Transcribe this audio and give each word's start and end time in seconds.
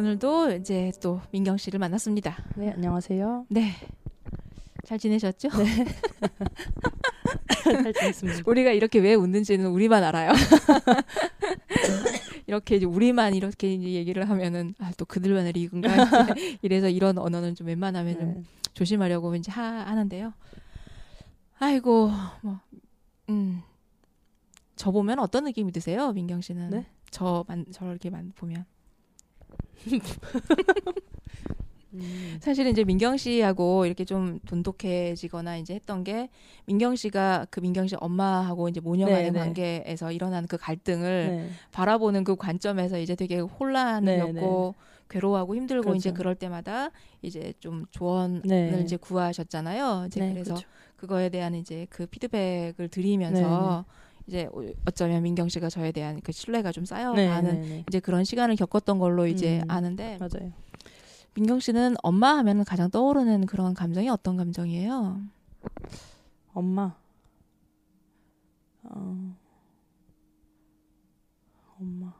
오늘도 0.00 0.52
이제 0.52 0.90
또 1.02 1.20
민경 1.30 1.58
씨를 1.58 1.78
만났습니다. 1.78 2.34
네, 2.56 2.70
안녕하세요. 2.70 3.44
네. 3.50 3.72
잘 4.82 4.98
지내셨죠? 4.98 5.50
네. 5.50 5.84
잘 7.82 7.92
지냈습니다. 7.92 8.42
우리가 8.46 8.70
이렇게 8.70 8.98
왜 8.98 9.12
웃는지는 9.12 9.66
우리만 9.66 10.02
알아요. 10.02 10.32
이렇게 12.48 12.76
이제 12.76 12.86
우리만 12.86 13.34
이렇게 13.34 13.74
이제 13.74 13.90
얘기를 13.90 14.26
하면은 14.26 14.74
아, 14.78 14.90
또 14.96 15.04
그들만의 15.04 15.52
리그인가 15.52 15.90
이래서 16.62 16.88
이런 16.88 17.18
언어는 17.18 17.54
좀 17.54 17.66
웬만하면 17.66 18.18
좀 18.18 18.34
네. 18.36 18.42
조심하려고 18.72 19.34
이제 19.34 19.52
하, 19.52 19.62
하는데요. 19.62 20.32
아이고 21.58 22.10
뭐 22.40 22.58
음. 23.28 23.60
저 24.76 24.92
보면 24.92 25.18
어떤 25.18 25.44
느낌이 25.44 25.72
드세요, 25.72 26.12
민경 26.12 26.40
씨는? 26.40 26.70
네? 26.70 26.86
저만 27.10 27.66
저렇게만 27.70 28.32
보면 28.34 28.64
음. 31.92 32.38
사실은 32.40 32.70
이제 32.70 32.84
민경 32.84 33.16
씨하고 33.16 33.86
이렇게 33.86 34.04
좀 34.04 34.38
돈독해지거나 34.46 35.56
이제 35.56 35.74
했던 35.74 36.04
게 36.04 36.28
민경 36.66 36.94
씨가 36.96 37.46
그 37.50 37.60
민경 37.60 37.88
씨 37.88 37.96
엄마하고 37.98 38.68
이제 38.68 38.80
모녀간의 38.80 39.24
네, 39.24 39.30
네. 39.30 39.38
관계에서 39.38 40.12
일어나는 40.12 40.46
그 40.46 40.56
갈등을 40.56 41.26
네. 41.30 41.50
바라보는 41.72 42.24
그 42.24 42.36
관점에서 42.36 42.98
이제 42.98 43.14
되게 43.16 43.40
혼란이었고 43.40 44.74
괴로워하고 45.08 45.56
힘들고 45.56 45.82
그렇죠. 45.82 45.96
이제 45.96 46.12
그럴 46.12 46.36
때마다 46.36 46.90
이제 47.20 47.52
좀 47.58 47.84
조언을 47.90 48.42
네. 48.44 48.80
이제 48.82 48.96
구하셨잖아요. 48.96 50.04
이제 50.06 50.20
네, 50.20 50.32
그래서 50.32 50.54
그쵸. 50.54 50.66
그거에 50.96 51.28
대한 51.30 51.54
이제 51.54 51.86
그 51.90 52.06
피드백을 52.06 52.88
드리면서 52.88 53.84
이제 54.30 54.48
어쩌면 54.86 55.24
민경 55.24 55.48
씨가 55.48 55.68
저에 55.70 55.90
대한 55.90 56.20
그 56.20 56.30
신뢰가 56.30 56.70
좀 56.70 56.84
쌓여가는 56.84 57.42
네, 57.42 57.52
네, 57.52 57.68
네. 57.68 57.84
이제 57.88 57.98
그런 57.98 58.22
시간을 58.22 58.54
겪었던 58.54 59.00
걸로 59.00 59.26
이제 59.26 59.58
음, 59.62 59.64
아는데 59.68 60.18
맞아요. 60.18 60.52
민경 61.34 61.58
씨는 61.58 61.96
엄마 62.04 62.36
하면 62.38 62.64
가장 62.64 62.90
떠오르는 62.90 63.46
그런 63.46 63.74
감정이 63.74 64.08
어떤 64.08 64.36
감정이에요? 64.36 65.20
엄마. 66.54 66.94
어. 68.84 69.36
엄마. 71.80 72.12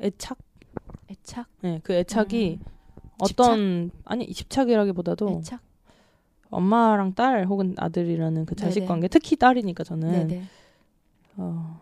애착? 0.00 0.38
애착? 1.10 1.48
네, 1.62 1.80
그 1.82 1.92
애착이 1.92 2.60
음. 2.60 2.64
어떤 3.18 3.90
아니 4.04 4.32
집착이라기보다도 4.32 5.40
애착? 5.40 5.60
엄마랑 6.50 7.14
딸 7.14 7.46
혹은 7.46 7.74
아들이라는 7.76 8.46
그 8.46 8.54
자식 8.54 8.80
네네. 8.80 8.88
관계, 8.88 9.08
특히 9.08 9.36
딸이니까 9.36 9.84
저는 9.84 10.28
네네. 10.28 10.44
어, 11.36 11.80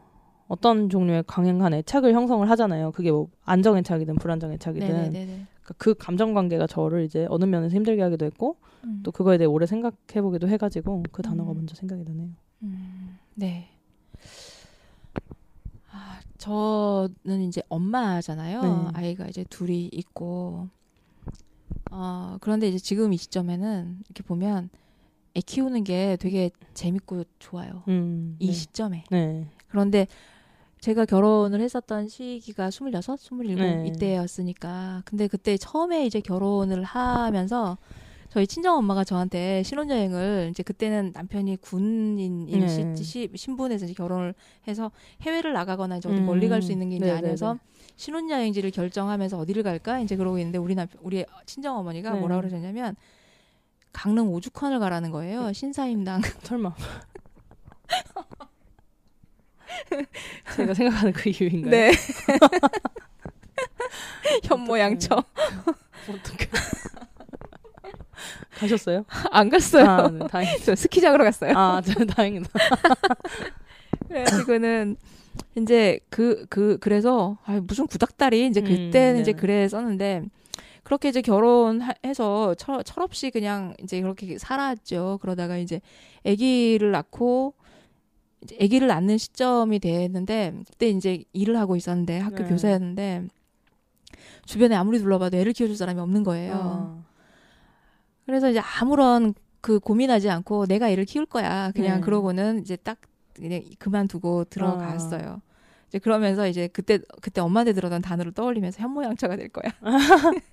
어떤 0.48 0.88
종류의 0.88 1.24
강행한 1.26 1.74
애착을 1.74 2.12
형성을 2.12 2.48
하잖아요. 2.50 2.92
그게 2.92 3.10
뭐 3.10 3.28
안정 3.44 3.76
애착이든 3.76 4.16
불안정 4.16 4.52
애착이든. 4.52 5.12
그러니까 5.12 5.74
그 5.78 5.94
감정 5.94 6.34
관계가 6.34 6.66
저를 6.66 7.04
이제 7.04 7.26
어느 7.30 7.44
면에서 7.44 7.74
힘들게 7.74 8.02
하기도 8.02 8.24
했고 8.24 8.56
음. 8.84 9.00
또 9.02 9.10
그거에 9.10 9.38
대해 9.38 9.46
오래 9.46 9.66
생각해 9.66 10.20
보기도 10.22 10.48
해가지고 10.48 11.04
그 11.12 11.22
단어가 11.22 11.52
음. 11.52 11.56
먼저 11.56 11.74
생각이 11.74 12.04
나네요. 12.04 12.30
음, 12.62 13.18
네. 13.34 13.68
아, 15.90 16.20
저는 16.38 17.42
이제 17.42 17.62
엄마잖아요. 17.68 18.62
네. 18.62 18.90
아이가 18.92 19.26
이제 19.26 19.44
둘이 19.48 19.88
있고. 19.92 20.68
어, 21.90 22.36
그런데 22.40 22.68
이제 22.68 22.78
지금 22.78 23.12
이 23.12 23.16
시점에는 23.16 23.98
이렇게 24.04 24.22
보면 24.22 24.70
애 25.36 25.40
키우는 25.40 25.84
게 25.84 26.16
되게 26.18 26.50
재밌고 26.74 27.24
좋아요. 27.38 27.82
음, 27.88 28.36
이 28.38 28.46
네. 28.46 28.52
시점에. 28.52 29.04
네. 29.10 29.46
그런데 29.68 30.06
제가 30.80 31.04
결혼을 31.04 31.60
했었던 31.60 32.08
시기가 32.08 32.68
26, 32.68 32.94
27 32.94 33.56
네. 33.56 33.86
이때였으니까. 33.86 35.02
근데 35.04 35.26
그때 35.26 35.56
처음에 35.56 36.06
이제 36.06 36.20
결혼을 36.20 36.84
하면서 36.84 37.76
저희 38.36 38.46
친정 38.46 38.76
엄마가 38.76 39.02
저한테 39.02 39.62
신혼여행을 39.62 40.48
이제 40.50 40.62
그때는 40.62 41.12
남편이 41.14 41.56
군인 41.62 42.44
네. 42.44 42.68
시, 42.68 42.84
시, 43.02 43.30
신분에서 43.34 43.86
이제 43.86 43.94
결혼을 43.94 44.34
해서 44.68 44.90
해외를 45.22 45.54
나가거나 45.54 45.96
이제 45.96 46.10
어디 46.10 46.18
음. 46.18 46.26
멀리 46.26 46.50
갈 46.50 46.60
수 46.60 46.70
있는 46.70 46.90
게 46.90 46.96
이제 46.96 47.06
네네네. 47.06 47.28
아니어서 47.28 47.58
신혼여행지를 47.96 48.72
결정하면서 48.72 49.38
어디를 49.38 49.62
갈까 49.62 50.00
이제 50.00 50.16
그러고 50.16 50.38
있는데 50.38 50.58
우리 50.58 50.74
남편 50.74 51.00
우리 51.02 51.24
친정 51.46 51.78
어머니가 51.78 52.10
네. 52.10 52.20
뭐라 52.20 52.36
그러셨냐면 52.36 52.94
강릉 53.94 54.30
오죽헌을 54.34 54.80
가라는 54.80 55.12
거예요 55.12 55.54
신사임당 55.54 56.20
설마. 56.44 56.74
제가 60.56 60.74
생각하는 60.74 61.14
그 61.14 61.30
이유인가요? 61.30 61.70
네 61.70 61.90
현모양처 64.44 65.24
어떻게 66.10 66.48
가셨어요? 68.56 69.04
안 69.30 69.48
갔어요 69.48 69.84
아, 69.84 70.08
네, 70.08 70.26
다행이다. 70.26 70.64
저 70.64 70.74
스키장으로 70.74 71.24
갔어요 71.24 71.52
아, 71.56 71.80
저 71.84 72.04
다행이다. 72.04 72.48
그래가지고는 74.08 74.96
이제 75.56 76.00
그 76.10 76.46
그 76.48 76.78
그래서 76.80 77.38
아 77.44 77.60
무슨 77.60 77.86
구닥다리 77.86 78.46
이제 78.46 78.60
음, 78.60 78.64
그때는 78.64 79.20
이제 79.20 79.32
네. 79.32 79.38
그래 79.38 79.68
썼는데 79.68 80.24
그렇게 80.82 81.08
이제 81.08 81.20
결혼해서 81.20 82.54
철, 82.54 82.84
철없이 82.84 83.30
그냥 83.30 83.74
이제 83.82 84.00
그렇게 84.00 84.38
살았죠. 84.38 85.18
그러다가 85.20 85.56
이제 85.58 85.80
아기를 86.24 86.92
낳고 86.92 87.54
이제 88.42 88.56
아기를 88.62 88.86
낳는 88.86 89.18
시점이 89.18 89.80
됐는데 89.80 90.54
그때 90.70 90.88
이제 90.88 91.24
일을 91.32 91.58
하고 91.58 91.74
있었는데 91.76 92.20
학교 92.20 92.44
네. 92.44 92.48
교사였는데 92.48 93.24
주변에 94.44 94.76
아무리 94.76 94.98
둘러봐도 95.00 95.36
애를 95.36 95.52
키워줄 95.52 95.76
사람이 95.76 95.98
없는 96.00 96.22
거예요. 96.22 96.54
아, 96.54 97.04
그래서 98.26 98.50
이제 98.50 98.60
아무런 98.80 99.34
그 99.60 99.78
고민하지 99.80 100.28
않고 100.30 100.66
내가 100.66 100.90
애를 100.90 101.04
키울 101.04 101.26
거야. 101.26 101.70
그냥 101.74 101.96
네. 101.96 102.00
그러고는 102.04 102.60
이제 102.60 102.76
딱 102.76 102.98
그냥 103.34 103.62
그만두고 103.78 104.44
들어갔어요. 104.44 105.40
이제 105.88 105.98
그러면서 105.98 106.46
이제 106.48 106.68
그때 106.68 106.98
그때 107.22 107.40
엄마한테 107.40 107.72
들었던 107.72 108.02
단어를 108.02 108.32
떠올리면서 108.32 108.82
현모양처가 108.82 109.36
될 109.36 109.48
거야. 109.48 109.72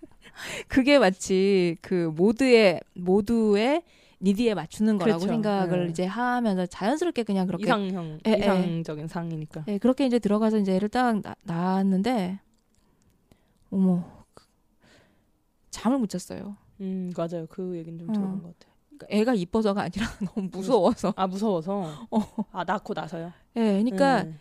그게 0.67 0.97
마치 0.99 1.75
그 1.81 2.11
모두의 2.15 2.81
모두의 2.95 3.83
니디에 4.21 4.53
맞추는 4.53 4.97
거라고 4.99 5.19
그렇죠. 5.19 5.33
생각을 5.33 5.85
네. 5.85 5.89
이제 5.91 6.05
하면서 6.05 6.65
자연스럽게 6.65 7.23
그냥 7.23 7.45
그렇게 7.45 7.65
이상형, 7.65 8.19
예, 8.25 8.31
예. 8.31 8.37
이상적인 8.37 9.07
상이니까. 9.07 9.65
네, 9.65 9.77
그렇게 9.79 10.05
이제 10.05 10.17
들어가서 10.17 10.59
이제 10.59 10.75
애를 10.75 10.87
딱 10.89 11.21
낳- 11.21 11.35
낳았는데 11.43 12.39
어머 13.69 14.05
그- 14.33 14.45
잠을 15.71 15.97
못 15.97 16.09
잤어요. 16.09 16.55
음, 16.83 17.11
맞아요. 17.15 17.45
그 17.49 17.75
얘기는 17.77 17.97
좀 17.97 18.09
어. 18.09 18.11
들어본 18.13 18.43
것 18.43 18.59
같아요. 18.59 18.73
그러니까 18.89 19.07
애가 19.09 19.33
이뻐서가 19.35 19.81
아니라 19.81 20.05
너무 20.35 20.49
무서워서. 20.51 21.13
아, 21.15 21.25
무서워서. 21.25 22.07
어. 22.11 22.19
아, 22.51 22.63
낳고 22.63 22.93
나서요? 22.93 23.31
예, 23.55 23.61
그러니까 23.61 24.23
네. 24.23 24.33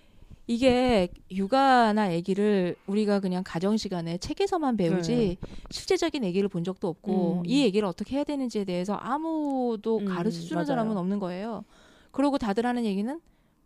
이게 0.49 1.09
육아나 1.31 2.05
아기를 2.13 2.75
우리가 2.87 3.21
그냥 3.21 3.43
가정 3.47 3.77
시간에 3.77 4.19
책에서만 4.19 4.77
배우지 4.77 5.39
실제적인 5.71 6.25
아기를 6.25 6.49
본 6.49 6.65
적도 6.65 6.89
없고 6.89 7.39
음. 7.39 7.47
이 7.47 7.65
아기를 7.69 7.87
어떻게 7.87 8.17
해야 8.17 8.25
되는지에 8.25 8.65
대해서 8.65 8.95
아무도 8.95 9.99
음, 10.01 10.05
가르쳐 10.05 10.41
주는 10.41 10.57
맞아요. 10.57 10.67
사람은 10.67 10.97
없는 10.97 11.21
거예요. 11.21 11.65
그러고 12.11 12.39
다들 12.39 12.67
하는 12.67 12.85
얘기는 12.85 13.21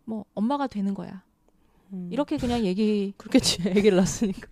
뭐 0.05 0.25
엄마가 0.35 0.67
되는 0.67 0.93
거야. 0.93 1.23
음. 1.93 2.09
이렇게 2.11 2.37
그냥 2.37 2.63
얘기 2.63 3.13
그렇겠지. 3.17 3.57
아기를 3.69 3.95
낳았으니까. 3.97 4.47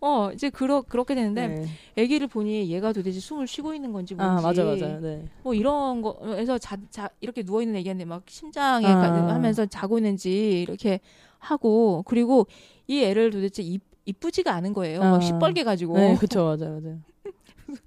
어 0.00 0.30
이제 0.32 0.50
그러 0.50 0.82
그렇게 0.82 1.14
되는데 1.14 1.48
네. 1.94 2.02
아기를 2.02 2.26
보니 2.28 2.70
얘가 2.70 2.92
도대체 2.92 3.18
숨을 3.18 3.46
쉬고 3.46 3.74
있는 3.74 3.92
건지 3.92 4.14
뭔지 4.14 4.44
아, 4.44 4.46
맞아, 4.46 4.64
맞아요. 4.64 5.00
네. 5.00 5.24
뭐 5.42 5.54
이런 5.54 6.02
거에서 6.02 6.58
자, 6.58 6.76
자 6.90 7.08
이렇게 7.20 7.42
누워 7.42 7.62
있는 7.62 7.76
애기한테 7.76 8.04
막 8.04 8.22
심장에 8.26 8.86
아. 8.86 9.00
가- 9.00 9.34
하면서 9.34 9.64
자고 9.66 9.98
있는지 9.98 10.62
이렇게 10.62 11.00
하고 11.38 12.02
그리고 12.06 12.46
이 12.86 13.02
애를 13.02 13.30
도대체 13.30 13.62
이, 13.62 13.78
이쁘지가 14.04 14.52
않은 14.52 14.72
거예요. 14.72 15.02
아. 15.02 15.10
막 15.12 15.22
시뻘게 15.22 15.64
가지고. 15.64 15.94
네, 15.94 16.16
그쵸, 16.16 16.44
맞아요, 16.44 16.80
맞아요. 16.80 16.98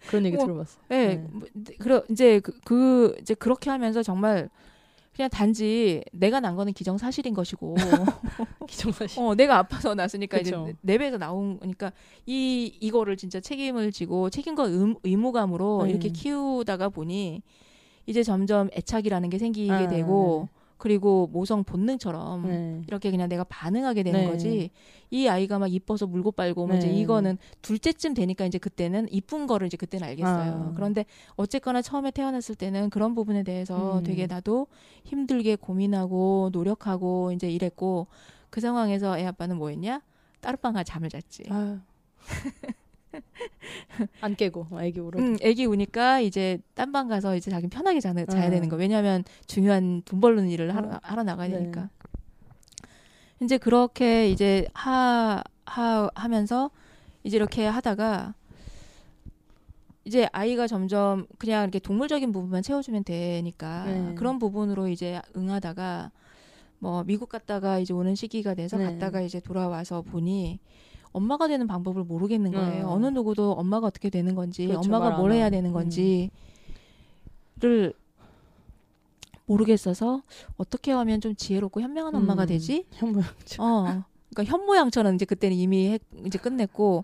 그런 0.07 0.25
얘기 0.25 0.35
뭐, 0.35 0.45
들어봤어요. 0.45 0.83
네. 0.89 1.07
네. 1.07 1.27
뭐, 1.31 1.47
그래 1.79 2.01
이제 2.09 2.39
그, 2.39 2.51
그 2.65 3.15
이제 3.21 3.33
그렇게 3.33 3.69
하면서 3.69 4.03
정말 4.03 4.49
그냥 5.15 5.29
단지 5.29 6.03
내가 6.11 6.39
난 6.39 6.55
거는 6.55 6.73
기정사실인 6.73 7.33
것이고 7.33 7.75
기정사실. 8.67 9.21
어 9.21 9.35
내가 9.35 9.57
아파서 9.57 9.95
그쵸. 10.37 10.65
이제 10.67 10.77
내 10.81 10.97
배에서 10.97 11.17
나온 11.17 11.59
거니까 11.59 11.91
이 12.25 12.77
이거를 12.79 13.17
진짜 13.17 13.39
책임을 13.39 13.91
지고 13.91 14.29
책임과 14.29 14.65
의, 14.65 14.95
의무감으로 15.03 15.83
네. 15.83 15.91
이렇게 15.91 16.09
키우다가 16.09 16.89
보니 16.89 17.41
이제 18.05 18.23
점점 18.23 18.69
애착이라는 18.75 19.29
게 19.29 19.37
생기게 19.37 19.71
아, 19.71 19.87
되고 19.87 20.47
그리고 20.79 21.27
모성 21.27 21.65
본능처럼 21.65 22.47
네. 22.47 22.81
이렇게 22.87 23.11
그냥 23.11 23.27
내가 23.27 23.43
반응하게 23.43 24.01
되는 24.01 24.21
네. 24.21 24.27
거지. 24.27 24.71
이 25.11 25.27
아이가 25.27 25.59
막 25.59 25.71
이뻐서 25.71 26.07
물고 26.07 26.31
빨고 26.31 26.65
뭐 26.65 26.77
이제 26.77 26.87
네. 26.87 26.95
이거는 27.01 27.37
둘째쯤 27.61 28.13
되니까 28.13 28.45
이제 28.45 28.57
그때는 28.57 29.07
이쁜 29.11 29.45
거를 29.45 29.67
이제 29.67 29.75
그때는 29.75 30.07
알겠어요. 30.07 30.69
아. 30.69 30.73
그런데 30.75 31.05
어쨌거나 31.35 31.81
처음에 31.81 32.11
태어났을 32.11 32.55
때는 32.55 32.89
그런 32.89 33.13
부분에 33.13 33.43
대해서 33.43 33.99
음. 33.99 34.03
되게 34.03 34.25
나도 34.25 34.67
힘들게 35.03 35.57
고민하고 35.57 36.49
노력하고 36.53 37.33
이제 37.33 37.51
이랬고 37.51 38.07
그 38.49 38.61
상황에서 38.61 39.19
애 39.19 39.25
아빠는 39.25 39.57
뭐 39.57 39.69
했냐? 39.69 40.01
따르빵가 40.39 40.85
잠을 40.85 41.09
잤지. 41.09 41.43
아유. 41.49 41.77
안 44.21 44.35
깨고 44.35 44.67
아기 44.71 44.99
울어. 44.99 45.19
응, 45.19 45.37
애기 45.41 45.65
우니까 45.65 46.19
이제 46.19 46.59
딴 46.73 46.91
방 46.91 47.07
가서 47.07 47.35
이제 47.35 47.51
자기 47.51 47.67
편하게 47.67 47.99
자는, 47.99 48.25
자야 48.27 48.47
아. 48.47 48.49
되는 48.49 48.69
거. 48.69 48.75
왜냐하면 48.75 49.23
중요한 49.47 50.01
돈 50.05 50.19
벌는 50.21 50.49
일을 50.49 50.75
하러, 50.75 50.93
아. 50.93 50.99
하러 51.03 51.23
나가야 51.23 51.49
네. 51.49 51.57
되니까. 51.57 51.89
이제 53.41 53.57
그렇게 53.57 54.29
이제 54.29 54.67
하, 54.73 55.41
하, 55.65 56.09
하면서 56.13 56.71
이제 57.23 57.37
이렇게 57.37 57.65
하다가 57.65 58.33
이제 60.05 60.27
아이가 60.31 60.67
점점 60.67 61.27
그냥 61.37 61.63
이렇게 61.63 61.79
동물적인 61.79 62.31
부분만 62.31 62.63
채워주면 62.63 63.03
되니까 63.03 63.85
네. 63.85 64.15
그런 64.15 64.39
부분으로 64.39 64.87
이제 64.87 65.21
응하다가 65.35 66.11
뭐 66.79 67.03
미국 67.03 67.29
갔다가 67.29 67.79
이제 67.79 67.93
오는 67.93 68.15
시기가 68.15 68.55
돼서 68.55 68.77
네. 68.77 68.85
갔다가 68.85 69.21
이제 69.21 69.39
돌아와서 69.39 70.01
보니 70.01 70.59
엄마가 71.11 71.47
되는 71.47 71.67
방법을 71.67 72.03
모르겠는 72.03 72.51
거예요. 72.51 72.87
어. 72.87 72.93
어느 72.93 73.07
누구도 73.07 73.53
엄마가 73.53 73.87
어떻게 73.87 74.09
되는 74.09 74.35
건지, 74.35 74.67
그렇죠, 74.67 74.87
엄마가 74.87 75.11
말뭘안 75.11 75.31
해야. 75.37 75.49
되는 75.49 75.71
건지를 75.71 76.29
모르겠어서 79.45 80.21
어떻게 80.57 80.91
하면 80.91 81.21
좀 81.21 81.35
지혜롭고 81.35 81.81
현명한 81.81 82.13
엄마가 82.15 82.43
음. 82.43 82.47
되지? 82.47 82.85
현모양처. 82.91 83.63
어. 83.63 84.03
그러니까 84.33 84.43
현모양처는 84.55 85.15
이제 85.15 85.25
그때는 85.25 85.57
이미 85.57 85.89
했, 85.89 86.01
이제 86.25 86.37
끝냈고 86.37 87.03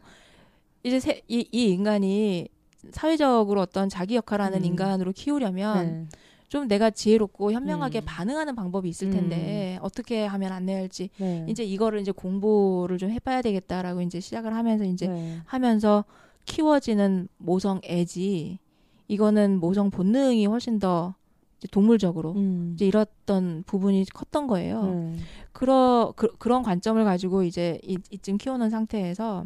이제 0.83 0.99
세, 0.99 1.23
이, 1.27 1.47
이 1.51 1.69
인간이 1.71 2.47
사회적으로 2.91 3.61
어떤 3.61 3.89
자기 3.89 4.15
역할하는 4.15 4.59
음. 4.59 4.65
인간으로 4.65 5.11
키우려면 5.11 6.07
네. 6.11 6.17
좀 6.47 6.67
내가 6.67 6.89
지혜롭고 6.89 7.51
현명하게 7.51 8.01
음. 8.01 8.03
반응하는 8.05 8.55
방법이 8.55 8.87
있을 8.87 9.09
텐데 9.09 9.79
어떻게 9.81 10.25
하면 10.25 10.51
안 10.51 10.65
내야 10.65 10.77
할지 10.77 11.09
네. 11.17 11.45
이제 11.49 11.63
이거를 11.63 11.99
이제 11.99 12.11
공부를 12.11 12.97
좀 12.97 13.09
해봐야 13.09 13.41
되겠다라고 13.41 14.01
이제 14.01 14.19
시작을 14.19 14.53
하면서 14.55 14.83
이제 14.83 15.07
네. 15.07 15.41
하면서 15.45 16.05
키워지는 16.45 17.27
모성 17.37 17.81
애지 17.83 18.59
이거는 19.07 19.59
모성 19.59 19.89
본능이 19.89 20.45
훨씬 20.45 20.79
더 20.79 21.15
이제 21.57 21.67
동물적으로 21.71 22.33
음. 22.33 22.71
이제 22.75 22.85
이랬던 22.85 23.63
부분이 23.65 24.05
컸던 24.13 24.47
거예요. 24.47 24.83
네. 24.85 25.17
그러 25.51 26.13
그, 26.15 26.27
그런 26.37 26.63
관점을 26.63 27.03
가지고 27.03 27.43
이제 27.43 27.79
이, 27.83 27.97
이쯤 28.11 28.37
키우는 28.37 28.69
상태에서 28.69 29.45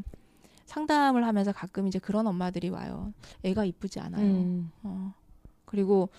상담을 0.65 1.25
하면서 1.25 1.51
가끔 1.51 1.87
이제 1.87 1.97
그런 1.97 2.27
엄마들이 2.27 2.69
와요. 2.69 3.13
애가 3.43 3.65
이쁘지 3.65 3.99
않아요. 3.99 4.25
음. 4.25 4.71
어. 4.83 5.13
그리고 5.65 6.09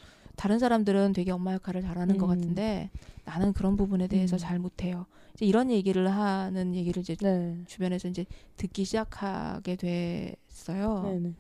다른 0.41 0.59
사람들은 0.59 1.13
되게 1.13 1.33
엄마 1.33 1.53
역할을 1.53 1.83
잘하는 1.83 2.17
것 2.17 2.25
음. 2.27 2.29
같은데 2.31 2.91
나는 3.25 3.53
그런 3.53 3.77
부분에 3.77 4.07
대해서 4.07 4.37
음. 4.37 4.39
잘 4.39 4.59
못해요. 4.59 5.05
이제 5.35 5.45
이런 5.45 5.71
얘기를 5.71 6.11
하는 6.11 6.75
얘기를 6.75 7.03
이제 7.03 7.15
네. 7.17 7.63
주변에서 7.67 8.09
이제 8.09 8.25
듣기 8.57 8.85
시작하게 8.85 9.77
됐어요. 9.77 11.03
네. 11.05 11.19
네. 11.19 11.35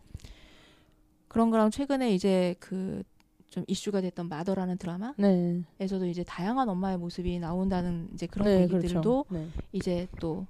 그런 1.28 1.50
거랑 1.50 1.71
최근에 1.71 2.14
이제 2.14 2.54
그 2.61 3.02
좀 3.50 3.64
이슈가 3.66 4.00
됐던 4.00 4.28
마더라는 4.28 4.78
드라마에서도 4.78 6.04
네. 6.04 6.11
이제 6.11 6.23
다양한 6.23 6.69
엄마의 6.69 6.99
모습이 6.99 7.40
나온다는 7.40 8.09
이제 8.14 8.28
그런 8.28 8.47
네, 8.47 8.62
얘기들도 8.62 9.25
그렇죠. 9.25 9.25
네. 9.28 9.49
이제 9.73 10.07
또 10.21 10.47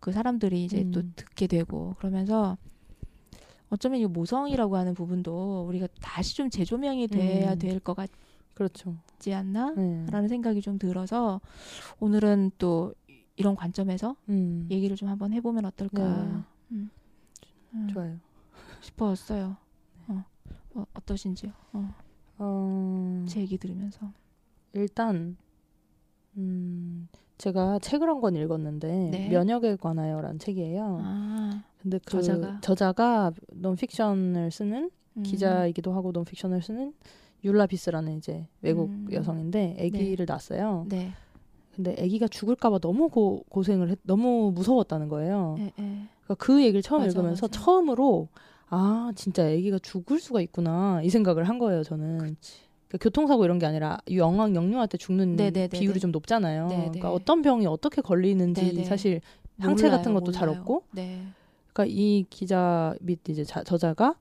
그 0.00 0.12
사람들이 0.12 0.64
이제 0.64 0.88
또 0.92 1.00
음. 1.00 1.12
듣게 1.16 1.46
되고 1.48 1.94
그러면서 1.98 2.56
어쩌면 3.70 4.00
이 4.00 4.06
모성이라고 4.06 4.76
하는 4.76 4.94
부분도 4.94 5.66
우리가 5.68 5.88
다시 6.00 6.36
좀 6.36 6.50
재조명이 6.50 7.08
돼야 7.08 7.52
음. 7.52 7.58
될것 7.58 7.96
같지 7.96 8.12
그렇죠. 8.54 8.96
않나? 9.32 9.70
네. 9.70 10.06
라는 10.10 10.28
생각이 10.28 10.60
좀 10.62 10.78
들어서 10.78 11.40
오늘은 12.00 12.52
또 12.58 12.94
이런 13.36 13.54
관점에서 13.54 14.16
음. 14.28 14.66
얘기를 14.70 14.96
좀 14.96 15.08
한번 15.08 15.32
해보면 15.32 15.64
어떨까 15.64 16.02
네. 16.24 16.38
음. 16.72 16.90
음, 17.74 17.88
좋아요. 17.88 18.18
싶었어요. 18.80 19.56
어. 20.08 20.24
어, 20.74 20.84
어떠신지요? 20.94 21.52
어, 21.72 21.94
어, 22.38 23.24
제 23.28 23.40
얘기 23.40 23.58
들으면서. 23.58 24.10
일단 24.72 25.36
음, 26.36 27.08
제가 27.38 27.78
책을 27.78 28.08
한 28.08 28.20
권 28.20 28.34
읽었는데 28.36 29.08
네. 29.12 29.28
면역에 29.28 29.76
관하여라는 29.76 30.38
책이에요. 30.40 30.98
아, 31.00 31.62
근데 31.80 31.98
그 32.04 32.20
저자가? 32.20 32.60
저자가 32.60 33.32
논픽션을 33.52 34.50
쓰는 34.50 34.90
음. 35.16 35.22
기자이기도 35.22 35.92
하고 35.92 36.10
논픽션을 36.12 36.60
쓰는 36.62 36.92
율라 37.44 37.66
비스라는 37.66 38.18
이제 38.18 38.48
외국 38.62 38.88
음. 38.90 39.06
여성인데 39.12 39.76
아기를 39.80 40.26
낳았어요. 40.28 40.86
네. 40.88 41.12
근데 41.76 41.92
아기가 41.92 42.26
죽을까봐 42.26 42.80
너무 42.80 43.08
고, 43.08 43.44
고생을 43.48 43.90
했, 43.90 43.98
너무 44.02 44.50
무서웠다는 44.52 45.08
거예요. 45.08 45.54
예, 45.60 45.64
예. 45.66 45.72
그러니까 46.24 46.34
그 46.38 46.60
얘기를 46.60 46.82
처음 46.82 47.02
맞아, 47.02 47.10
읽으면서 47.10 47.46
맞아. 47.46 47.60
처음으로 47.60 48.26
아 48.68 49.12
진짜 49.14 49.44
아기가 49.46 49.78
죽을 49.78 50.18
수가 50.18 50.40
있구나 50.40 51.00
이 51.04 51.08
생각을 51.08 51.44
한 51.48 51.60
거예요. 51.60 51.84
저는 51.84 52.18
그 52.18 52.34
러니까 52.90 52.98
교통사고 53.00 53.44
이런 53.44 53.58
게 53.58 53.66
아니라 53.66 53.98
영왕 54.10 54.54
영유아 54.54 54.86
때 54.86 54.96
죽는 54.96 55.36
네네네네. 55.36 55.68
비율이 55.68 56.00
좀 56.00 56.10
높잖아요. 56.10 56.68
네네. 56.68 56.82
그러니까 56.88 57.12
어떤 57.12 57.42
병이 57.42 57.66
어떻게 57.66 58.00
걸리는지 58.00 58.72
네네. 58.72 58.84
사실 58.84 59.20
항체 59.58 59.84
몰라요, 59.84 59.98
같은 59.98 60.14
것도 60.14 60.32
잘 60.32 60.48
몰라요. 60.48 60.60
없고 60.62 60.84
네. 60.92 61.26
그러니까 61.72 61.94
이 61.94 62.24
기자 62.30 62.94
및 63.00 63.20
이제 63.28 63.44
자, 63.44 63.62
저자가 63.62 64.14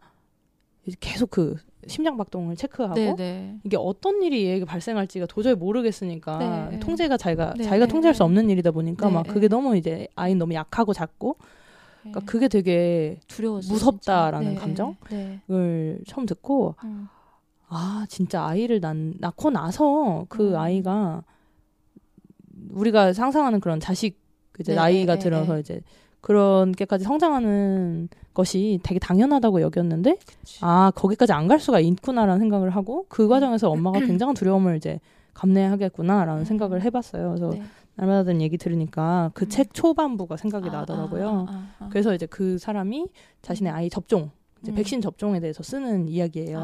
이제 0.86 0.98
계속 1.00 1.30
그 1.32 1.56
심장 1.88 2.18
박동을 2.18 2.56
체크하고 2.58 2.96
네, 2.96 3.16
네. 3.16 3.58
이게 3.64 3.78
어떤 3.78 4.22
일이 4.22 4.46
얘에게 4.46 4.66
발생할지가 4.66 5.28
도저히 5.28 5.56
모르겠으니까 5.56 6.70
네. 6.72 6.80
통제가 6.80 7.16
자기가 7.16 7.54
네, 7.56 7.64
자기가 7.64 7.86
네, 7.86 7.92
통제할 7.92 8.14
수 8.14 8.20
네. 8.20 8.26
없는 8.26 8.50
일이다 8.50 8.72
보니까 8.72 9.08
네, 9.08 9.14
막 9.14 9.24
네. 9.24 9.30
그게 9.30 9.48
너무 9.48 9.78
이제 9.78 10.08
아이는 10.16 10.40
너무 10.40 10.54
약하고 10.54 10.94
작고 10.94 11.38
그러니까 12.02 12.20
그게 12.26 12.48
되게 12.50 13.20
두려웠어요. 13.28 13.72
무섭다라는 13.74 14.50
진짜. 14.52 14.60
네, 14.60 14.66
감정? 14.66 14.96
네. 15.10 15.42
을 15.50 16.02
처음 16.06 16.26
듣고 16.26 16.76
음. 16.84 17.08
아 17.70 18.06
진짜 18.10 18.46
아이를 18.46 18.80
낳, 18.80 18.96
낳고 19.20 19.50
나서 19.50 20.26
그 20.30 20.52
음. 20.52 20.56
아이가 20.58 21.24
우리가 22.72 23.14
상상하는 23.14 23.60
그런 23.60 23.80
자식 23.80 24.20
이제 24.60 24.72
네, 24.74 24.76
나이가 24.78 25.14
네, 25.16 25.20
들어서 25.20 25.54
네. 25.56 25.60
이제 25.60 25.82
그런 26.22 26.72
게까지 26.72 27.04
성장하는 27.04 28.10
것이 28.34 28.80
되게 28.84 29.00
당연하다고 29.00 29.62
여겼는데 29.62 30.18
아 30.62 30.92
거기까지 30.96 31.32
안 31.34 31.48
갈 31.48 31.60
수가 31.60 31.80
있구나라는 31.80 32.40
생각을 32.40 32.72
하고 32.72 33.06
그 33.10 33.28
과정에서 33.28 33.70
엄마가 33.70 34.00
굉장한 34.06 34.36
두려움을 34.36 34.78
이제 34.78 35.00
감내하겠구나라는 35.34 36.42
음. 36.42 36.46
생각을 36.46 36.82
해봤어요. 36.84 37.30
그래서 37.30 37.50
네. 37.52 37.64
날마다 37.96 38.24
듣는 38.24 38.42
얘기 38.42 38.58
들으니까 38.58 39.32
그 39.34 39.46
음. 39.46 39.50
책 39.50 39.74
초반부가 39.74 40.38
생각이 40.38 40.70
아, 40.70 40.72
나더라고요. 40.72 41.46
아, 41.50 41.52
아, 41.52 41.68
아. 41.80 41.90
그래서 41.90 42.14
이제 42.14 42.26
그 42.26 42.58
사람이 42.58 43.08
자신의 43.42 43.72
아이 43.72 43.90
접종, 43.90 44.32
이제 44.62 44.72
음. 44.72 44.76
백신 44.76 45.02
접종에 45.02 45.40
대해서 45.40 45.64
쓰는 45.64 46.08
이야기예요. 46.08 46.60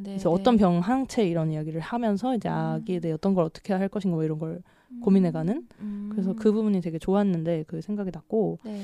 아, 0.00 0.02
네, 0.02 0.10
그래서 0.12 0.28
네. 0.30 0.34
어떤 0.34 0.56
병 0.56 0.80
항체 0.80 1.26
이런 1.26 1.50
이야기를 1.52 1.80
하면서 1.80 2.34
이제 2.34 2.48
음. 2.48 2.54
아기에 2.54 3.00
대해 3.00 3.14
어떤 3.14 3.34
걸 3.34 3.44
어떻게 3.44 3.72
할 3.72 3.88
것인가 3.88 4.14
뭐 4.16 4.24
이런 4.24 4.38
걸 4.38 4.62
고민해가는? 5.02 5.68
음. 5.80 6.08
그래서 6.12 6.34
그 6.34 6.52
부분이 6.52 6.80
되게 6.80 6.98
좋았는데 6.98 7.64
그 7.66 7.80
생각이 7.80 8.10
났고 8.12 8.58
네. 8.64 8.82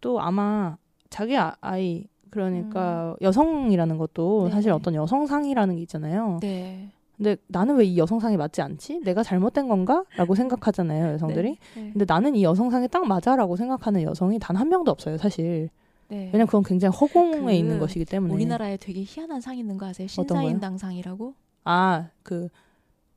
또 0.00 0.20
아마 0.20 0.76
자기 1.10 1.36
아, 1.36 1.56
아이 1.60 2.06
그러니까 2.30 3.14
여성이라는 3.20 3.98
것도 3.98 4.42
음. 4.42 4.44
네. 4.46 4.50
사실 4.52 4.70
어떤 4.72 4.94
여성상이라는 4.94 5.76
게 5.76 5.82
있잖아요. 5.82 6.38
네. 6.40 6.90
근데 7.16 7.36
나는 7.46 7.76
왜 7.76 7.84
이 7.84 7.98
여성상이 7.98 8.36
맞지 8.36 8.62
않지? 8.62 9.00
내가 9.00 9.22
잘못된 9.22 9.68
건가?라고 9.68 10.34
생각하잖아요, 10.34 11.12
여성들이. 11.12 11.50
네. 11.76 11.90
근데 11.92 12.04
나는 12.08 12.34
이 12.34 12.42
여성상이 12.42 12.88
딱 12.88 13.06
맞아 13.06 13.36
라고 13.36 13.54
생각하는 13.56 14.02
여성이 14.02 14.38
단 14.38 14.56
한 14.56 14.68
명도 14.68 14.90
없어요, 14.90 15.18
사실. 15.18 15.68
네. 16.12 16.26
왜냐면 16.26 16.46
그건 16.46 16.62
굉장히 16.62 16.94
허공에 16.96 17.40
그 17.40 17.52
있는 17.52 17.78
것이기 17.78 18.04
때문에. 18.04 18.32
우리나라에 18.34 18.76
되게 18.76 19.02
희한한 19.06 19.40
상 19.40 19.56
있는 19.56 19.78
거 19.78 19.86
아세요? 19.86 20.06
신사임당상이라고? 20.08 21.34
아, 21.64 22.08
그 22.22 22.48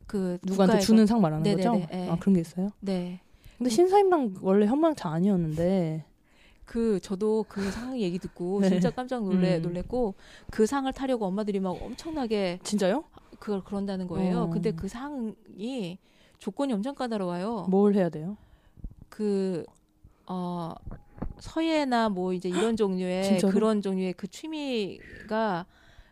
그 0.08 0.38
누구한테 0.44 0.80
주는 0.80 1.06
상 1.06 1.22
말하는 1.22 1.44
네네네, 1.44 1.64
거죠? 1.68 1.88
예. 1.92 2.10
아, 2.10 2.18
그런 2.20 2.36
게 2.36 2.42
있어요? 2.42 2.70
네. 2.80 3.22
근데 3.58 3.70
신사임당 3.70 4.36
원래 4.42 4.66
현망차 4.66 5.10
아니었는데 5.10 6.06
그 6.66 7.00
저도 7.00 7.46
그 7.48 7.72
상 7.72 8.00
얘기 8.00 8.20
듣고 8.20 8.62
네. 8.62 8.70
진짜 8.70 8.92
깜짝 8.92 9.24
놀래 9.24 9.58
음. 9.58 9.62
놀랬고 9.64 10.16
그 10.52 10.66
상을 10.66 10.92
타려고 10.94 11.26
엄마들이 11.26 11.60
막 11.60 11.72
엄청나게 11.82 12.60
진짜요? 12.64 13.04
그걸 13.40 13.64
그런다는 13.64 14.08
거예요. 14.08 14.42
어. 14.44 14.50
근데 14.50 14.72
그 14.72 14.88
상이 14.88 15.98
조건이 16.40 16.74
엄청 16.74 16.96
까다로워요. 16.96 17.68
뭘 17.70 17.96
해야 17.96 18.10
돼요? 18.10 18.38
그 19.10 19.64
어, 20.28 20.74
서예나 21.40 22.10
뭐 22.10 22.34
이제 22.34 22.50
이런 22.50 22.76
종류의? 22.78 23.40
그런 23.52 23.82
종류의 23.82 24.14
그 24.14 24.28
취미가 24.28 25.66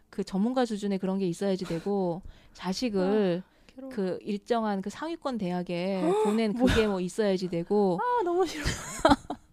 그 0.10 0.24
전문가 0.24 0.66
수준의 0.66 1.00
그런 1.00 1.18
게 1.18 1.28
있어야지 1.28 1.66
되고 1.66 2.22
자식을 2.54 3.44
그 3.92 4.20
일정한 4.22 4.82
그 4.82 4.90
상위권 4.90 5.38
대학에 5.40 6.02
보낸 6.26 6.54
그게 6.54 6.88
뭐 6.88 7.00
있어야지 7.00 7.48
되고 7.48 8.00
아 8.02 8.24
너무 8.24 8.46
싫어. 8.46 8.64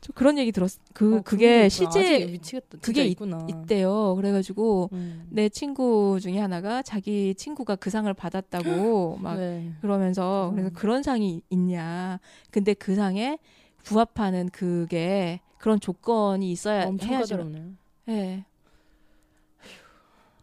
저 0.00 0.12
그런 0.14 0.38
얘기 0.38 0.50
들었 0.52 0.70
그 0.94 1.16
어, 1.16 1.22
그게. 1.22 1.68
실제 1.68 2.24
미치겠다. 2.26 2.78
그게 2.80 3.04
있-. 3.04 3.18
있대요. 3.48 4.14
그래가지고 4.16 4.88
음. 4.92 5.26
내 5.30 5.48
친구 5.48 6.18
중에 6.20 6.38
하나가 6.38 6.82
자기 6.82 7.34
친구가 7.34 7.76
그 7.76 7.90
상을 7.90 8.12
받았다고 8.14 9.18
막 9.20 9.36
네. 9.36 9.72
그러면서 9.80 10.50
그래서 10.54 10.70
음. 10.70 10.72
그런 10.74 11.02
상이 11.02 11.42
있냐. 11.50 12.18
근데 12.50 12.72
그 12.74 12.94
상에 12.94 13.38
부합하는 13.84 14.48
그게 14.50 15.40
그런 15.58 15.78
조건이 15.80 16.50
있어야 16.52 16.86
엄청 16.86 17.10
해야죠. 17.10 17.36
까다롭네요. 17.36 17.72
예. 18.08 18.44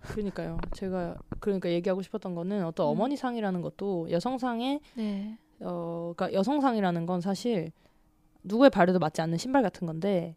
그러니까요. 0.02 0.58
제가 0.74 1.16
그러니까 1.40 1.70
얘기하고 1.70 2.02
싶었던 2.02 2.34
거는 2.36 2.66
어떤 2.66 2.88
음. 2.88 2.92
어머니 2.92 3.18
상이라는 3.18 3.62
것도 3.62 4.10
여성상의 4.12 4.80
네. 4.96 5.38
어 5.60 6.14
그러니까 6.16 6.38
여성상이라는 6.38 7.06
건 7.06 7.20
사실 7.22 7.72
누구의 8.44 8.70
발에도 8.70 9.00
맞지 9.00 9.22
않는 9.22 9.38
신발 9.38 9.64
같은 9.64 9.86
건데 9.86 10.36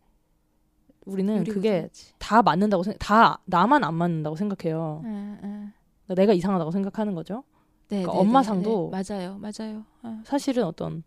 우리는 1.07 1.45
그게 1.45 1.83
같이. 1.83 2.13
다 2.19 2.43
맞는다고 2.43 2.83
생각 2.83 2.99
다 2.99 3.41
나만 3.45 3.85
안 3.85 3.95
맞는다고 3.95 4.35
생각해요. 4.37 5.03
예, 5.05 5.09
예. 5.09 5.39
그러니까 5.41 6.15
내가 6.17 6.33
이상하다고 6.33 6.71
생각하는 6.73 7.15
거죠. 7.15 7.45
네, 7.89 8.03
그러니까 8.03 8.13
네, 8.13 8.19
엄마 8.19 8.41
네, 8.43 8.47
상도 8.47 8.91
네. 8.93 9.03
맞아요, 9.03 9.39
맞아요. 9.39 9.85
어, 10.03 10.21
사실은 10.25 10.65
어떤 10.65 11.03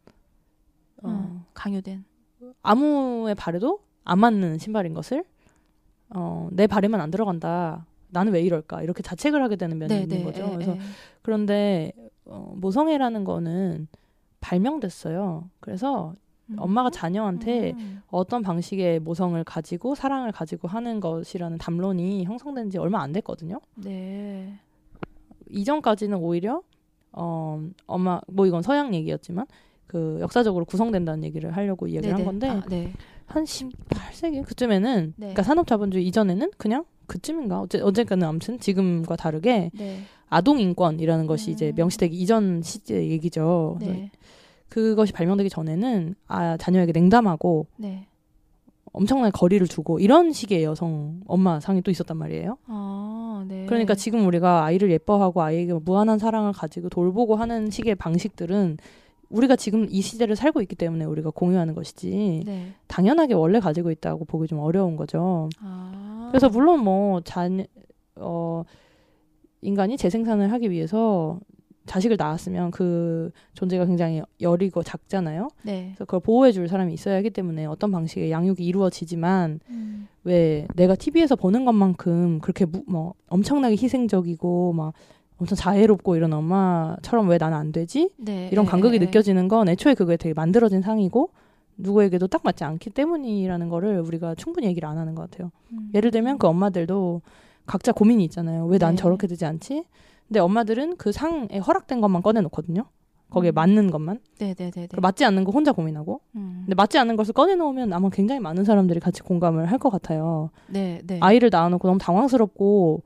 어, 1.03 1.09
어, 1.09 1.45
강요된. 1.53 2.03
아무의 2.61 3.35
발에도 3.35 3.79
안 4.03 4.19
맞는 4.19 4.57
신발인 4.57 4.93
것을 4.93 5.23
어, 6.09 6.49
내 6.51 6.67
발에만 6.67 6.99
안 6.99 7.11
들어간다. 7.11 7.85
나는 8.09 8.33
왜 8.33 8.41
이럴까? 8.41 8.83
이렇게 8.83 9.01
자책을 9.01 9.41
하게 9.41 9.55
되는 9.55 9.77
면이 9.77 9.93
네, 9.93 10.01
있는 10.01 10.17
네. 10.17 10.23
거죠. 10.23 10.43
예, 10.45 10.53
그래서 10.53 10.75
예. 10.75 10.79
그런데 11.21 11.91
어, 12.25 12.53
모성애라는 12.57 13.23
거는 13.23 13.87
발명됐어요. 14.39 15.49
그래서 15.59 16.13
음. 16.47 16.55
엄마가 16.59 16.89
자녀한테 16.89 17.71
음. 17.71 18.01
어떤 18.09 18.41
방식의 18.43 18.99
모성을 18.99 19.41
가지고 19.43 19.95
사랑을 19.95 20.31
가지고 20.31 20.67
하는 20.67 20.99
것이라는 20.99 21.57
담론이 21.57 22.25
형성된 22.25 22.69
지 22.69 22.77
얼마 22.77 23.01
안 23.01 23.11
됐거든요. 23.13 23.59
네. 23.75 24.59
이전까지는 25.49 26.17
오히려 26.17 26.61
어, 27.11 27.61
엄마 27.87 28.19
뭐 28.27 28.45
이건 28.45 28.61
서양 28.61 28.93
얘기였지만 28.93 29.45
그 29.87 30.17
역사적으로 30.21 30.65
구성된다는 30.65 31.23
얘기를 31.23 31.55
하려고 31.55 31.87
이야기를 31.87 32.15
네, 32.15 32.23
한 32.23 32.39
네. 32.39 32.47
건데 32.47 32.49
아, 32.49 32.69
네. 32.69 32.93
한 33.25 33.43
18세기 33.43 34.45
그쯤에는 34.45 35.13
네. 35.15 35.15
그러니까 35.17 35.43
산업자본주의 35.43 36.05
이전에는 36.07 36.51
그냥 36.57 36.85
그쯤인가 37.07 37.61
어째 37.61 37.81
어쨌거나 37.81 38.29
아무튼 38.29 38.59
지금과 38.59 39.15
다르게 39.15 39.71
네. 39.73 40.01
아동 40.29 40.59
인권이라는 40.59 41.27
것이 41.27 41.51
이제 41.51 41.69
음. 41.69 41.75
명시되기 41.75 42.15
이전 42.17 42.61
시제 42.61 43.09
얘기죠. 43.09 43.77
네. 43.79 44.11
그것이 44.69 45.13
발명되기 45.13 45.49
전에는 45.49 46.15
아 46.27 46.57
자녀에게 46.57 46.91
냉담하고 46.93 47.67
네. 47.77 48.07
엄청나게 48.93 49.31
거리를 49.31 49.67
두고 49.67 49.99
이런 49.99 50.31
식의 50.31 50.63
여성 50.63 51.21
엄마 51.25 51.59
상이 51.59 51.81
또 51.81 51.91
있었단 51.91 52.15
말이에요. 52.15 52.57
아, 52.67 53.43
네. 53.47 53.65
그러니까 53.65 53.95
지금 53.95 54.25
우리가 54.27 54.63
아이를 54.65 54.91
예뻐하고 54.91 55.41
아이에게 55.41 55.73
무한한 55.73 56.19
사랑을 56.19 56.53
가지고 56.53 56.89
돌보고 56.89 57.35
하는 57.35 57.69
식의 57.69 57.95
방식들은 57.95 58.77
우리가 59.33 59.55
지금 59.55 59.87
이 59.89 60.01
시대를 60.01 60.35
살고 60.35 60.61
있기 60.61 60.75
때문에 60.75 61.05
우리가 61.05 61.31
공유하는 61.31 61.73
것이지 61.73 62.43
네. 62.45 62.67
당연하게 62.87 63.33
원래 63.33 63.59
가지고 63.59 63.89
있다고 63.91 64.25
보기 64.25 64.47
좀 64.47 64.59
어려운 64.59 64.95
거죠. 64.95 65.49
아. 65.59 66.29
그래서 66.31 66.49
물론 66.49 66.83
뭐 66.83 67.19
잔, 67.21 67.65
어, 68.15 68.63
인간이 69.61 69.97
재생산을 69.97 70.51
하기 70.51 70.69
위해서 70.69 71.39
자식을 71.85 72.15
낳았으면 72.17 72.71
그 72.71 73.31
존재가 73.55 73.85
굉장히 73.85 74.21
여리고 74.39 74.83
작잖아요. 74.83 75.49
네. 75.63 75.91
그래서 75.95 76.05
그걸 76.05 76.19
보호해줄 76.21 76.67
사람이 76.67 76.93
있어야 76.93 77.17
하기 77.17 77.31
때문에 77.31 77.65
어떤 77.65 77.91
방식의 77.91 78.31
양육이 78.31 78.63
이루어지지만 78.63 79.59
음. 79.69 80.07
왜 80.23 80.67
내가 80.75 80.95
TV에서 80.95 81.35
보는 81.35 81.65
것만큼 81.65 82.39
그렇게 82.39 82.65
무, 82.65 82.83
뭐 82.87 83.13
엄청나게 83.27 83.75
희생적이고 83.75 84.73
막 84.73 84.93
엄청 85.37 85.55
자애롭고 85.55 86.15
이런 86.15 86.31
엄마처럼 86.33 87.27
왜 87.29 87.37
나는 87.37 87.57
안 87.57 87.71
되지? 87.71 88.11
네. 88.17 88.49
이런 88.51 88.65
예, 88.65 88.69
간극이 88.69 88.95
예, 88.97 89.01
예. 89.01 89.05
느껴지는 89.05 89.47
건 89.47 89.67
애초에 89.67 89.93
그게 89.93 90.15
되게 90.17 90.33
만들어진 90.33 90.81
상이고 90.81 91.29
누구에게도 91.77 92.27
딱 92.27 92.41
맞지 92.43 92.63
않기 92.63 92.91
때문이라는 92.91 93.69
거를 93.69 93.99
우리가 93.99 94.35
충분히 94.35 94.67
얘기를 94.67 94.87
안 94.87 94.97
하는 94.97 95.15
것 95.15 95.29
같아요. 95.29 95.51
음. 95.71 95.89
예를 95.93 96.11
들면 96.11 96.37
그 96.37 96.47
엄마들도 96.47 97.21
각자 97.65 97.91
고민이 97.91 98.23
있잖아요. 98.25 98.65
왜난 98.67 98.91
네. 98.91 99.01
저렇게 99.01 99.25
되지 99.27 99.45
않지? 99.45 99.83
근데 100.27 100.39
엄마들은 100.39 100.97
그 100.97 101.11
상에 101.11 101.57
허락된 101.57 101.99
것만 101.99 102.21
꺼내놓거든요. 102.21 102.85
거기에 103.31 103.51
음. 103.51 103.53
맞는 103.55 103.89
것만. 103.89 104.19
네네네네. 104.39 104.71
그리고 104.91 105.01
맞지 105.01 105.25
않는 105.25 105.43
거 105.43 105.51
혼자 105.51 105.71
고민하고. 105.71 106.21
음. 106.35 106.61
근데 106.65 106.75
맞지 106.75 106.99
않는 106.99 107.15
것을 107.15 107.33
꺼내놓으면 107.33 107.91
아마 107.91 108.09
굉장히 108.09 108.39
많은 108.39 108.63
사람들이 108.63 108.99
같이 108.99 109.23
공감을 109.23 109.65
할 109.71 109.79
것 109.79 109.89
같아요. 109.89 110.51
네, 110.67 111.01
네. 111.07 111.17
아이를 111.21 111.49
낳아놓고 111.51 111.87
너무 111.87 111.97
당황스럽고 111.99 113.01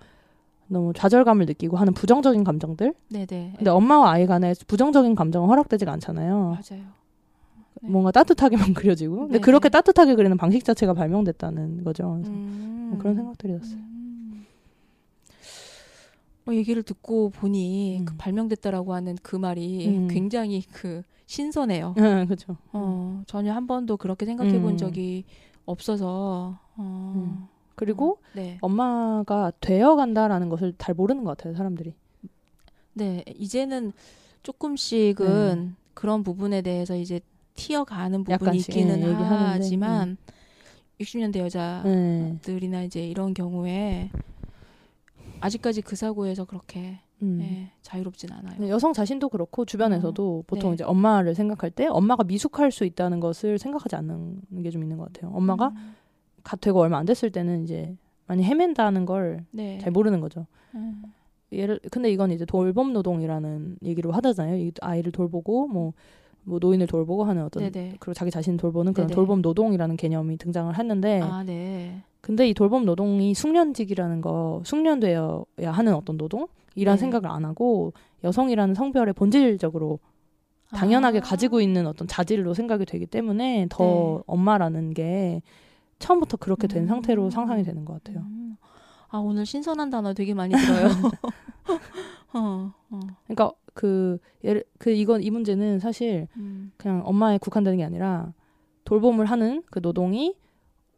너무 0.67 0.93
좌절감을 0.93 1.45
느끼고 1.45 1.77
하는 1.77 1.93
부정적인 1.93 2.43
감정들. 2.43 2.93
네네. 3.09 3.53
근데 3.57 3.69
엄마와 3.69 4.11
아이 4.11 4.25
간에 4.25 4.53
부정적인 4.67 5.15
감정은 5.15 5.49
허락되지가 5.49 5.91
않잖아요. 5.93 6.57
맞아요. 6.57 6.83
네. 7.81 7.89
뭔가 7.89 8.11
따뜻하게만 8.11 8.73
그려지고. 8.73 9.17
근데 9.17 9.33
네, 9.33 9.39
그렇게 9.39 9.69
네. 9.69 9.71
따뜻하게 9.71 10.15
그리는 10.15 10.35
방식 10.37 10.63
자체가 10.63 10.93
발명됐다는 10.93 11.83
거죠. 11.83 12.11
그래서 12.15 12.31
음. 12.31 12.87
뭐 12.91 12.99
그런 12.99 13.15
생각들이 13.15 13.53
들었어요. 13.53 13.77
음. 13.77 14.45
뭐 16.45 16.55
얘기를 16.55 16.81
듣고 16.83 17.29
보니 17.29 17.99
음. 17.99 18.05
그 18.05 18.15
발명됐다라고 18.17 18.93
하는 18.93 19.17
그 19.21 19.35
말이 19.35 19.87
음. 19.87 20.07
굉장히 20.07 20.61
그 20.61 21.01
신선해요. 21.25 21.95
응, 21.97 22.25
그렇죠. 22.25 22.55
어, 22.71 23.21
전혀 23.27 23.53
한 23.53 23.67
번도 23.67 23.97
그렇게 23.97 24.25
생각해 24.25 24.61
본 24.61 24.71
음. 24.71 24.77
적이 24.77 25.25
없어서. 25.65 26.57
어. 26.77 27.49
음. 27.77 27.79
그리고 27.79 28.19
네. 28.33 28.57
엄마가 28.61 29.51
되어간다라는 29.61 30.49
것을 30.49 30.73
잘 30.77 30.95
모르는 30.95 31.23
것 31.23 31.37
같아요, 31.37 31.55
사람들이. 31.55 31.93
네, 32.93 33.23
이제는 33.35 33.93
조금씩은 34.43 35.75
그런 35.93 36.23
부분에 36.23 36.61
대해서 36.63 36.95
이제 36.95 37.19
튀어가는 37.53 38.23
부분이 38.23 38.57
있기는 38.57 38.97
예, 38.99 39.03
얘기하는데, 39.03 39.25
하지만 39.53 40.17
60년대 40.99 41.37
여자들이나 41.37 42.79
네. 42.79 42.85
이제 42.85 43.07
이런 43.07 43.33
경우에 43.35 44.09
아직까지 45.41 45.81
그 45.81 45.95
사고에서 45.95 46.45
그렇게 46.45 46.99
음. 47.21 47.39
예, 47.41 47.71
자유롭진 47.83 48.31
않아요. 48.31 48.59
네, 48.59 48.69
여성 48.69 48.93
자신도 48.93 49.29
그렇고 49.29 49.65
주변에서도 49.65 50.43
보통 50.47 50.71
네. 50.71 50.75
이제 50.75 50.83
엄마를 50.83 51.35
생각할 51.35 51.69
때 51.71 51.85
엄마가 51.87 52.23
미숙할 52.23 52.71
수 52.71 52.85
있다는 52.85 53.19
것을 53.19 53.59
생각하지 53.59 53.95
않는 53.95 54.41
게 54.63 54.69
좀 54.71 54.81
있는 54.83 54.97
것 54.97 55.11
같아요. 55.11 55.31
엄마가 55.35 55.67
음, 55.69 55.95
갓 56.47 56.61
되고 56.61 56.79
얼마 56.79 56.97
안 56.97 57.05
됐을 57.05 57.29
때는 57.29 57.63
이제 57.63 57.93
많이 58.25 58.41
헤맨다는 58.41 59.05
걸잘 59.05 59.45
네. 59.51 59.89
모르는 59.91 60.21
거죠. 60.21 60.45
음, 60.75 61.03
예를 61.51 61.81
근데 61.91 62.09
이건 62.09 62.31
이제 62.31 62.45
돌봄 62.45 62.93
노동이라는 62.93 63.79
얘기로 63.83 64.13
하잖아요. 64.13 64.55
이 64.55 64.71
아이를 64.81 65.11
돌보고 65.11 65.67
뭐, 65.67 65.91
뭐 66.43 66.59
노인을 66.59 66.87
돌보고 66.87 67.25
하는 67.25 67.43
어떤 67.43 67.69
네네. 67.69 67.95
그리고 67.99 68.13
자기 68.13 68.31
자신을 68.31 68.57
돌보는 68.57 68.93
그런 68.93 69.07
네네. 69.07 69.15
돌봄 69.15 69.41
노동이라는 69.41 69.97
개념이 69.97 70.37
등장을 70.37 70.77
했는데 70.77 71.19
아, 71.21 71.43
네. 71.43 72.01
근데 72.21 72.47
이 72.47 72.53
돌봄 72.53 72.85
노동이 72.85 73.33
숙련직이라는 73.33 74.21
거 74.21 74.61
숙련되어야 74.63 75.71
하는 75.71 75.95
어떤 75.95 76.15
노동이란 76.15 76.49
네. 76.75 76.97
생각을 76.97 77.29
안 77.29 77.43
하고 77.43 77.91
여성이라는 78.23 78.73
성별의 78.73 79.13
본질적으로 79.15 79.99
당연하게 80.71 81.17
아. 81.17 81.21
가지고 81.21 81.59
있는 81.59 81.87
어떤 81.87 82.07
자질로 82.07 82.53
생각이 82.53 82.85
되기 82.85 83.05
때문에 83.05 83.67
더 83.69 83.83
네. 83.83 84.23
엄마라는 84.27 84.93
게 84.93 85.41
처음부터 85.99 86.37
그렇게 86.37 86.67
된 86.67 86.83
음. 86.83 86.87
상태로 86.87 87.29
상상이 87.29 87.63
되는 87.63 87.85
것 87.85 87.93
같아요. 87.93 88.23
음. 88.23 88.57
아, 89.09 89.17
오늘 89.19 89.45
신선한 89.45 89.89
단어 89.89 90.13
되게 90.13 90.33
많이 90.33 90.53
들어요. 90.53 90.87
어, 92.33 92.73
어. 92.89 92.99
그러니까 93.25 93.51
그 93.73 94.17
예를 94.43 94.63
그 94.79 94.91
이건 94.91 95.23
이 95.23 95.29
문제는 95.29 95.79
사실 95.79 96.27
음. 96.35 96.71
그냥 96.77 97.01
엄마에 97.05 97.37
국한되는 97.37 97.77
게 97.77 97.83
아니라 97.83 98.33
돌봄을 98.85 99.25
하는 99.25 99.63
그 99.69 99.81
노동이 99.81 100.35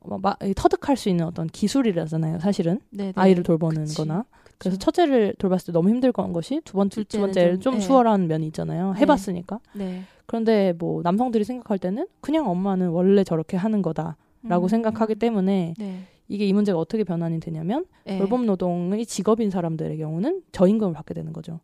어, 0.01 0.17
마, 0.17 0.35
터득할 0.55 0.95
수 0.95 1.09
있는 1.09 1.25
어떤 1.25 1.47
기술이라잖아요. 1.47 2.39
사실은 2.39 2.79
네네. 2.89 3.13
아이를 3.15 3.43
돌보는 3.43 3.83
그치. 3.83 3.97
거나 3.97 4.23
그쵸. 4.43 4.55
그래서 4.57 4.77
첫째를 4.77 5.35
돌봤을 5.37 5.67
때 5.67 5.71
너무 5.71 5.89
힘들 5.89 6.11
건 6.11 6.31
것이 6.31 6.61
두 6.63 6.73
번째 6.73 7.03
두 7.03 7.19
번째를 7.19 7.55
좀, 7.55 7.61
좀, 7.61 7.73
네. 7.75 7.79
수월한 7.81 8.27
면이 8.27 8.47
있잖아요. 8.47 8.93
네. 8.93 8.99
해봤으니까. 9.01 9.59
네. 9.73 10.03
그런데 10.25 10.73
뭐 10.77 11.01
남성들이 11.01 11.43
생각할 11.43 11.79
때는 11.79 12.07
그냥 12.21 12.49
엄마는 12.49 12.89
원래 12.89 13.23
저렇게 13.23 13.57
하는 13.57 13.81
거다 13.81 14.15
라고 14.43 14.65
음. 14.65 14.69
생각하기 14.69 15.15
때문에 15.15 15.74
네. 15.77 16.00
이게 16.28 16.45
이 16.45 16.54
문제가 16.54 16.78
어떻게 16.80 17.04
변환이 17.04 17.39
되냐면 17.39 17.86
네. 18.06 18.17
돌봄 18.17 18.45
노동의 18.45 19.06
직업인 19.06 19.49
사람들의 19.49 19.97
경우는 19.97 20.43
저임금을 20.52 20.93
받게 20.93 21.13
되는 21.13 21.34
거죠. 21.34 21.60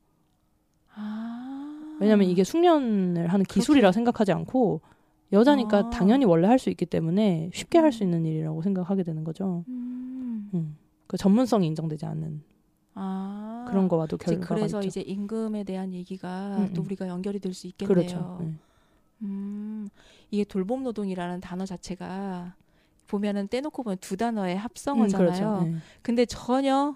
아. 0.94 1.98
왜냐하면 2.00 2.28
이게 2.28 2.44
숙련을 2.44 3.28
하는 3.28 3.46
기술이라 3.46 3.92
생각하지 3.92 4.32
않고 4.32 4.82
여자니까 5.32 5.78
아. 5.78 5.90
당연히 5.90 6.26
원래 6.26 6.48
할 6.48 6.60
수 6.60 6.70
있기 6.70 6.86
때문에 6.86 7.50
쉽게 7.54 7.78
할수 7.80 8.04
음. 8.04 8.08
있는 8.08 8.26
일이라고 8.26 8.62
생각하게 8.62 9.04
되는 9.04 9.24
거죠. 9.24 9.64
음. 9.68 10.50
음. 10.54 10.78
그 11.08 11.18
전문성이 11.18 11.68
인정되지 11.68 12.06
않는 12.06 12.42
아. 12.96 13.66
그런 13.70 13.88
거와도 13.88 14.18
결과가 14.18 14.56
그래서 14.56 14.80
있죠. 14.80 14.88
이제 14.88 15.02
임금에 15.02 15.64
대한 15.64 15.94
얘기가 15.94 16.58
음, 16.58 16.74
또 16.74 16.82
음. 16.82 16.86
우리가 16.86 17.08
연결이 17.08 17.40
될 17.40 17.54
수 17.54 17.68
있겠네요. 17.68 17.94
그렇죠. 17.94 18.38
네. 18.42 18.54
음, 19.22 19.88
이게 20.32 20.44
돌봄 20.44 20.84
노동이라는 20.84 21.40
단어 21.42 21.66
자체가 21.66 22.56
보면은 23.08 23.48
떼놓고 23.48 23.84
보면 23.84 23.98
두 24.02 24.18
단어의 24.18 24.56
음, 24.56 24.60
합성어잖아요. 24.60 25.28
그렇죠. 25.28 25.62
네. 25.64 25.76
근데 26.02 26.26
전혀 26.26 26.96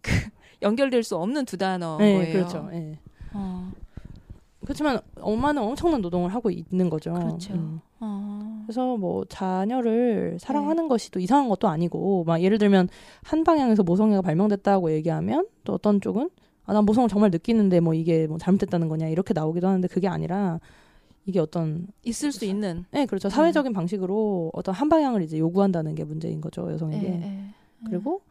그 0.00 0.10
연결될 0.62 1.02
수 1.02 1.16
없는 1.16 1.44
두 1.44 1.56
단어인 1.56 1.98
네, 1.98 2.14
거예요. 2.14 2.32
그렇죠. 2.32 2.68
네. 2.70 2.98
어, 3.34 3.70
그렇지만 4.62 5.00
엄마는 5.20 5.62
엄청난 5.62 6.00
노동을 6.00 6.32
하고 6.34 6.50
있는 6.50 6.90
거죠. 6.90 7.12
그렇죠. 7.14 7.54
음. 7.54 7.80
어, 8.00 8.62
그래서 8.66 8.96
뭐 8.96 9.24
자녀를 9.26 10.32
네. 10.32 10.38
사랑하는 10.38 10.88
것이 10.88 11.10
또 11.10 11.20
이상한 11.20 11.48
것도 11.48 11.68
아니고 11.68 12.24
막 12.24 12.42
예를 12.42 12.58
들면 12.58 12.88
한 13.22 13.44
방향에서 13.44 13.82
모성애가 13.82 14.22
발명됐다고 14.22 14.92
얘기하면 14.92 15.46
또 15.64 15.74
어떤 15.74 16.00
쪽은 16.00 16.30
아 16.66 16.72
난 16.72 16.84
모성을 16.84 17.08
정말 17.08 17.30
느끼는데 17.30 17.80
뭐 17.80 17.94
이게 17.94 18.26
뭐 18.26 18.38
잘못됐다는 18.38 18.88
거냐 18.88 19.06
이렇게 19.06 19.32
나오기도 19.32 19.68
하는데 19.68 19.86
그게 19.88 20.08
아니라 20.08 20.58
이게 21.26 21.40
어떤 21.40 21.86
있을 22.04 22.32
수 22.32 22.44
있는. 22.44 22.84
네 22.92 23.04
그렇죠 23.06 23.28
사회적인 23.28 23.72
방식으로 23.72 24.50
어떤 24.54 24.74
한 24.74 24.88
방향을 24.88 25.22
이제 25.22 25.38
요구한다는 25.38 25.94
게 25.94 26.04
문제인 26.04 26.40
거죠 26.40 26.66
예, 26.68 26.74
여성에게 26.74 27.06
예. 27.06 27.44
그리고 27.84 28.22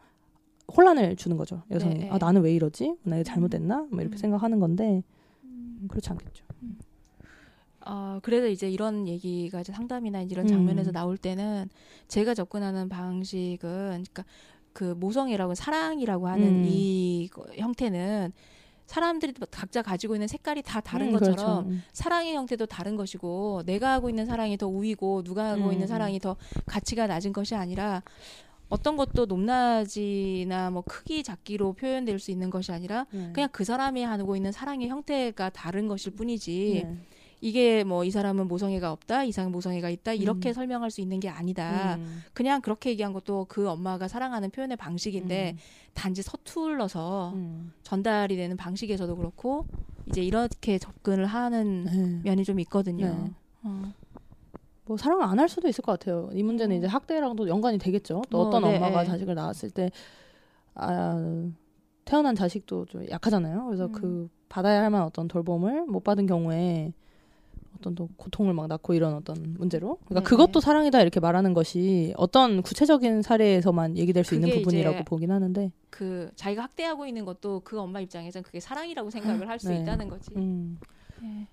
혼란을 0.76 1.14
주는 1.16 1.36
거죠 1.36 1.62
여성이 1.70 1.94
네, 1.94 2.08
아 2.10 2.14
네. 2.14 2.18
나는 2.18 2.42
왜 2.42 2.52
이러지 2.54 2.96
나 3.04 3.16
이거 3.16 3.22
잘못됐나 3.24 3.86
뭐 3.90 4.00
이렇게 4.00 4.16
음. 4.16 4.18
생각하는 4.18 4.58
건데 4.58 5.02
음. 5.44 5.86
그렇지 5.88 6.10
않겠죠 6.10 6.44
어, 7.88 8.18
그래서 8.22 8.48
이제 8.48 8.68
이런 8.68 9.06
얘기가 9.06 9.60
이제 9.60 9.72
상담이나 9.72 10.22
이런 10.22 10.46
음. 10.46 10.48
장면에서 10.48 10.90
나올 10.90 11.16
때는 11.16 11.68
제가 12.08 12.34
접근하는 12.34 12.88
방식은 12.88 13.58
그러니까 13.60 14.24
그 14.72 14.94
모성애라고 14.98 15.54
사랑이라고 15.54 16.26
하는 16.26 16.46
음. 16.48 16.64
이 16.66 17.28
거- 17.32 17.46
형태는 17.54 18.32
사람들이 18.86 19.34
각자 19.50 19.82
가지고 19.82 20.14
있는 20.14 20.28
색깔이 20.28 20.62
다 20.62 20.80
다른 20.80 21.08
음, 21.08 21.12
것처럼 21.12 21.36
그렇죠. 21.36 21.68
음. 21.68 21.82
사랑의 21.92 22.34
형태도 22.34 22.66
다른 22.66 22.96
것이고 22.96 23.62
내가 23.66 23.92
하고 23.92 24.08
있는 24.08 24.26
사랑이 24.26 24.56
더 24.56 24.68
우위고 24.68 25.22
누가 25.24 25.50
하고 25.50 25.66
음, 25.66 25.72
있는 25.72 25.82
음. 25.84 25.88
사랑이 25.88 26.18
더 26.20 26.36
가치가 26.66 27.06
낮은 27.06 27.32
것이 27.32 27.54
아니라 27.54 28.02
어떤 28.68 28.96
것도 28.96 29.26
높낮이나 29.26 30.70
뭐 30.70 30.82
크기 30.82 31.22
작기로 31.22 31.74
표현될 31.74 32.18
수 32.18 32.30
있는 32.30 32.50
것이 32.50 32.72
아니라 32.72 33.06
네. 33.10 33.30
그냥 33.32 33.48
그 33.52 33.64
사람이 33.64 34.02
하고 34.02 34.34
있는 34.34 34.50
사랑의 34.50 34.88
형태가 34.88 35.50
다른 35.50 35.86
것일 35.86 36.14
뿐이지 36.16 36.82
네. 36.84 37.06
이게 37.40 37.84
뭐 37.84 38.04
이 38.04 38.10
사람은 38.10 38.48
모성애가 38.48 38.90
없다, 38.92 39.24
이 39.24 39.32
사람은 39.32 39.52
모성애가 39.52 39.90
있다 39.90 40.12
이렇게 40.14 40.50
음. 40.50 40.52
설명할 40.54 40.90
수 40.90 41.00
있는 41.00 41.20
게 41.20 41.28
아니다. 41.28 41.96
음. 41.96 42.22
그냥 42.32 42.60
그렇게 42.60 42.90
얘기한 42.90 43.12
것도 43.12 43.46
그 43.48 43.68
엄마가 43.68 44.08
사랑하는 44.08 44.50
표현의 44.50 44.76
방식인데 44.76 45.52
음. 45.52 45.58
단지 45.94 46.22
서툴러서 46.22 47.32
음. 47.34 47.72
전달이 47.82 48.36
되는 48.36 48.56
방식에서도 48.56 49.14
그렇고 49.16 49.66
이제 50.08 50.22
이렇게 50.22 50.78
접근을 50.78 51.26
하는 51.26 51.84
네. 51.84 52.20
면이 52.30 52.44
좀 52.44 52.58
있거든요. 52.60 53.06
네. 53.06 53.30
어. 53.64 53.92
뭐 54.86 54.96
사랑을 54.96 55.24
안 55.24 55.38
할 55.38 55.48
수도 55.48 55.68
있을 55.68 55.82
것 55.82 55.98
같아요. 55.98 56.30
이 56.32 56.42
문제는 56.42 56.76
음. 56.76 56.78
이제 56.78 56.86
학대랑도 56.86 57.48
연관이 57.48 57.76
되겠죠. 57.78 58.22
또 58.30 58.38
어, 58.40 58.46
어떤 58.46 58.62
네, 58.62 58.76
엄마가 58.76 59.02
네. 59.02 59.08
자식을 59.08 59.34
낳았을 59.34 59.70
때 59.70 59.90
아, 60.74 61.48
태어난 62.04 62.34
자식도 62.34 62.86
좀 62.86 63.08
약하잖아요. 63.10 63.64
그래서 63.66 63.86
음. 63.86 63.92
그 63.92 64.28
받아야 64.48 64.82
할 64.82 64.90
만한 64.90 65.06
어떤 65.06 65.26
돌봄을 65.28 65.86
못 65.86 66.04
받은 66.04 66.26
경우에 66.26 66.92
어떤 67.78 67.94
또 67.94 68.08
고통을 68.16 68.54
막 68.54 68.66
낳고 68.66 68.94
이런 68.94 69.14
어떤 69.14 69.54
문제로 69.58 69.98
그러니까 70.06 70.20
네, 70.20 70.24
그것도 70.24 70.60
네. 70.60 70.64
사랑이다 70.64 71.00
이렇게 71.00 71.20
말하는 71.20 71.54
것이 71.54 72.12
어떤 72.16 72.62
구체적인 72.62 73.22
사례에서만 73.22 73.96
얘기될 73.96 74.24
수 74.24 74.34
있는 74.34 74.50
부분이라고 74.50 75.04
보긴 75.04 75.30
하는데 75.30 75.70
그 75.90 76.30
자기가 76.36 76.62
학대하고 76.62 77.06
있는 77.06 77.24
것도 77.24 77.60
그 77.64 77.78
엄마 77.80 78.00
입장에서는 78.00 78.42
그게 78.42 78.60
사랑이라고 78.60 79.10
생각을 79.10 79.48
할수 79.48 79.68
네. 79.68 79.80
있다는 79.80 80.08
거지. 80.08 80.30
음, 80.36 80.78
예. 81.22 81.46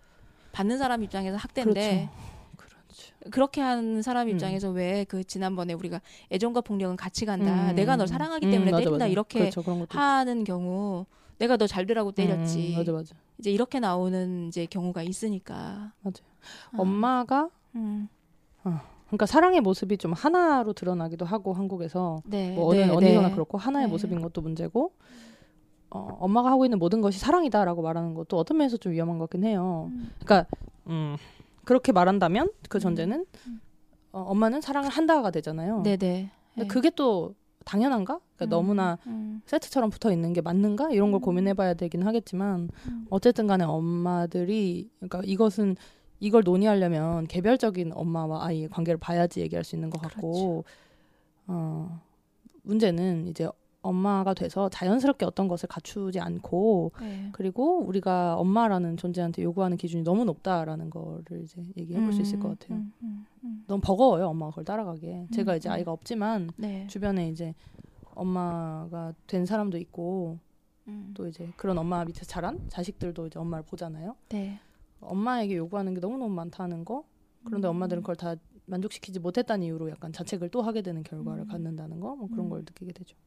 받는 0.52 0.78
사람 0.78 1.04
입장에서 1.04 1.38
학대인데 1.38 2.10
그렇죠. 2.56 3.14
그렇게 3.32 3.62
하는 3.62 4.02
사람 4.02 4.28
음. 4.28 4.34
입장에서 4.34 4.70
왜그 4.70 5.24
지난번에 5.24 5.74
우리가 5.74 6.02
애정과 6.32 6.62
폭력은 6.62 6.96
같이 6.96 7.26
간다. 7.26 7.72
음. 7.72 7.76
내가 7.76 7.96
널 7.96 8.08
사랑하기 8.08 8.46
음, 8.46 8.52
때문에 8.52 8.72
맞아, 8.72 8.84
때린다 8.84 9.06
맞아. 9.06 9.08
이렇게 9.08 9.50
그렇죠. 9.50 9.64
하는 9.90 10.44
경우 10.44 11.06
내가 11.40 11.58
너 11.58 11.68
잘 11.68 11.86
되라고 11.86 12.12
때렸지. 12.12 12.74
음, 12.74 12.78
맞아 12.78 12.92
맞아. 12.92 13.16
이제 13.38 13.52
이렇게 13.52 13.80
나오는 13.80 14.48
이제 14.48 14.66
경우가 14.66 15.04
있으니까. 15.04 15.94
맞아요. 16.02 16.14
어. 16.74 16.82
엄마가 16.82 17.50
음. 17.76 18.08
그러니까 19.08 19.26
사랑의 19.26 19.62
모습이 19.62 19.98
좀 19.98 20.14
하나로 20.14 20.74
드러나기도 20.74 21.26
하고 21.26 21.54
한국에서 21.54 22.22
네. 22.26 22.56
뭐 22.56 22.68
어느 22.70 22.78
네, 22.80 22.90
어디서나 22.90 23.28
네. 23.28 23.34
그렇고 23.34 23.58
하나의 23.58 23.86
네. 23.86 23.92
모습인 23.92 24.22
것도 24.22 24.42
문제고 24.42 24.94
어, 25.92 26.18
엄마가 26.20 26.50
하고 26.50 26.66
있는 26.66 26.80
모든 26.80 27.02
것이 27.02 27.20
사랑이다라고 27.20 27.84
말하는 27.84 28.16
것도 28.16 28.38
어떤 28.38 28.58
면에서 28.58 28.78
좀 28.78 28.94
위험한 28.94 29.20
것 29.20 29.30
같긴 29.30 29.44
해요. 29.48 29.90
음. 29.92 30.12
그러니까 30.24 30.48
음, 30.88 31.16
그렇게 31.66 31.92
말한다면 31.92 32.50
그 32.70 32.80
전제는 32.80 33.26
음. 33.48 33.62
어, 34.12 34.22
엄마는 34.22 34.62
사랑을 34.62 34.90
한다가 34.90 35.30
되잖아요. 35.30 35.82
네, 35.84 35.98
네. 35.98 36.32
근데 36.56 36.64
네. 36.64 36.68
그게 36.68 36.90
또 36.90 37.36
당연한가? 37.64 38.20
그러니까 38.36 38.46
음, 38.46 38.50
너무나 38.50 38.98
음, 39.08 39.42
세트처럼 39.46 39.90
붙어 39.90 40.12
있는 40.12 40.34
게 40.34 40.42
맞는가? 40.42 40.92
이런 40.92 41.12
걸 41.12 41.20
음. 41.20 41.22
고민해봐야 41.22 41.74
되긴 41.76 42.04
하겠지만 42.04 42.70
음. 42.88 43.06
어쨌든 43.10 43.48
간에 43.48 43.64
엄마들이 43.64 44.90
그러니까 45.00 45.22
이것은 45.24 45.76
이걸 46.20 46.44
논의하려면 46.44 47.28
개별적인 47.28 47.92
엄마와 47.94 48.46
아이의 48.46 48.70
관계를 48.70 48.98
봐야지 48.98 49.42
얘기할 49.42 49.64
수 49.64 49.76
있는 49.76 49.90
것 49.90 50.02
같고 50.02 50.64
그렇죠. 50.64 50.64
어 51.48 52.02
문제는 52.62 53.28
이제 53.28 53.50
엄마가 53.84 54.34
돼서 54.34 54.70
자연스럽게 54.70 55.26
어떤 55.26 55.48
것을 55.48 55.68
갖추지 55.68 56.20
않고 56.20 56.94
네. 57.02 57.30
그리고 57.34 57.80
우리가 57.86 58.36
엄마라는 58.38 58.98
존재한테 58.98 59.44
요구하는 59.44 59.78
기준이 59.78 60.04
너무 60.04 60.26
높다라는 60.26 60.90
거를 60.90 61.44
이제 61.44 61.62
얘기해 61.78 62.02
볼수 62.02 62.22
있을 62.22 62.40
것 62.40 62.58
같아요. 62.58 62.80
음, 62.80 62.94
음, 63.04 63.26
음. 63.44 63.64
너무 63.68 63.82
버거워요, 63.82 64.28
엄마가 64.28 64.52
그걸 64.52 64.66
따라가기에. 64.66 65.28
제가 65.32 65.58
이제 65.58 65.70
음. 65.70 65.74
아이가 65.74 65.92
없지만 65.92 66.50
네. 66.56 66.88
주변에 66.88 67.30
이제 67.30 67.54
엄마가 68.16 69.14
된 69.28 69.46
사람도 69.46 69.78
있고 69.78 70.40
음. 70.88 71.12
또 71.14 71.28
이제 71.28 71.52
그런 71.58 71.78
엄마 71.78 72.04
밑에 72.06 72.26
자란 72.26 72.60
자식들도 72.70 73.28
이제 73.28 73.38
엄마를 73.38 73.66
보잖아요. 73.66 74.16
네. 74.30 74.60
엄마에게 75.02 75.58
요구하는 75.58 75.94
게 75.94 76.00
너무 76.00 76.18
너무 76.18 76.34
많다는 76.34 76.86
거. 76.86 77.04
그런데 77.44 77.68
음. 77.68 77.72
엄마들은 77.72 78.02
그걸 78.02 78.16
다 78.16 78.36
만족시키지 78.66 79.20
못했다는 79.20 79.66
이유로 79.66 79.90
약간 79.90 80.14
자책을 80.14 80.48
또 80.50 80.62
하게 80.62 80.82
되는 80.82 81.04
결과를 81.04 81.44
음. 81.44 81.48
갖는다는 81.50 82.00
거. 82.00 82.16
뭐 82.16 82.30
그런 82.30 82.46
음. 82.46 82.50
걸 82.50 82.60
느끼게 82.62 82.94
되죠. 82.94 83.18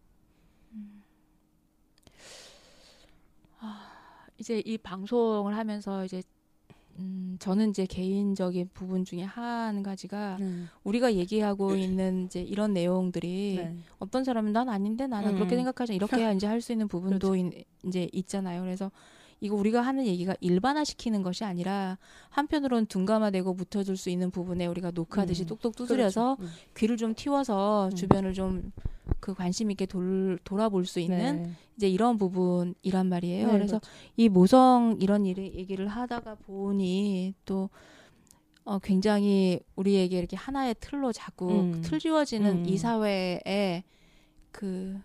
이제 4.38 4.62
이 4.66 4.76
방송을 4.78 5.56
하면서 5.56 6.04
이제 6.04 6.22
음, 6.98 7.36
저는 7.40 7.70
이제 7.70 7.84
개인적인 7.86 8.70
부분 8.72 9.04
중에 9.04 9.22
한 9.22 9.82
가지가 9.82 10.38
우리가 10.84 11.14
얘기하고 11.14 11.74
있는 11.74 12.24
이제 12.26 12.40
이런 12.42 12.72
내용들이 12.72 13.56
네. 13.56 13.76
어떤 13.98 14.24
사람은 14.24 14.52
난 14.52 14.68
아닌데 14.68 15.06
나는 15.06 15.30
음. 15.30 15.34
그렇게 15.36 15.56
생각하지 15.56 15.94
이렇게 15.94 16.16
해야 16.16 16.32
이제 16.32 16.46
할수 16.46 16.72
있는 16.72 16.88
부분도 16.88 17.36
이- 17.36 17.64
이제 17.84 18.08
있잖아요. 18.12 18.62
그래서 18.62 18.90
이거 19.40 19.54
우리가 19.56 19.82
하는 19.82 20.06
얘기가 20.06 20.34
일반화시키는 20.40 21.22
것이 21.22 21.44
아니라 21.44 21.98
한편으로는 22.30 22.86
둔감화되고 22.86 23.54
붙어줄 23.54 23.98
수 23.98 24.08
있는 24.08 24.30
부분에 24.30 24.66
우리가 24.66 24.90
녹화하듯이 24.92 25.42
음. 25.44 25.46
똑똑 25.48 25.76
두드려서 25.76 26.36
그렇죠. 26.36 26.52
귀를 26.76 26.96
좀 26.96 27.14
틔워서 27.14 27.90
음. 27.92 27.94
주변을 27.94 28.32
좀 28.32 28.72
그 29.20 29.34
관심 29.34 29.70
있게 29.70 29.86
돌, 29.86 30.38
돌아볼 30.44 30.86
수 30.86 31.00
있는 31.00 31.42
네. 31.42 31.50
이제 31.76 31.88
이런 31.88 32.18
부분이란 32.18 33.08
말이에요. 33.08 33.46
네, 33.46 33.52
그래서 33.52 33.80
이 34.16 34.28
모성 34.28 34.96
이런 35.00 35.26
일을 35.26 35.54
얘기를 35.54 35.88
하다가 35.88 36.36
보니 36.36 37.34
또 37.44 37.70
어, 38.64 38.78
굉장히 38.80 39.60
우리에게 39.76 40.18
이렇게 40.18 40.36
하나의 40.36 40.74
틀로 40.80 41.12
자꾸 41.12 41.60
음. 41.60 41.80
틀지워지는 41.82 42.64
음. 42.64 42.66
이 42.66 42.78
사회에 42.78 43.84
그 44.50 45.00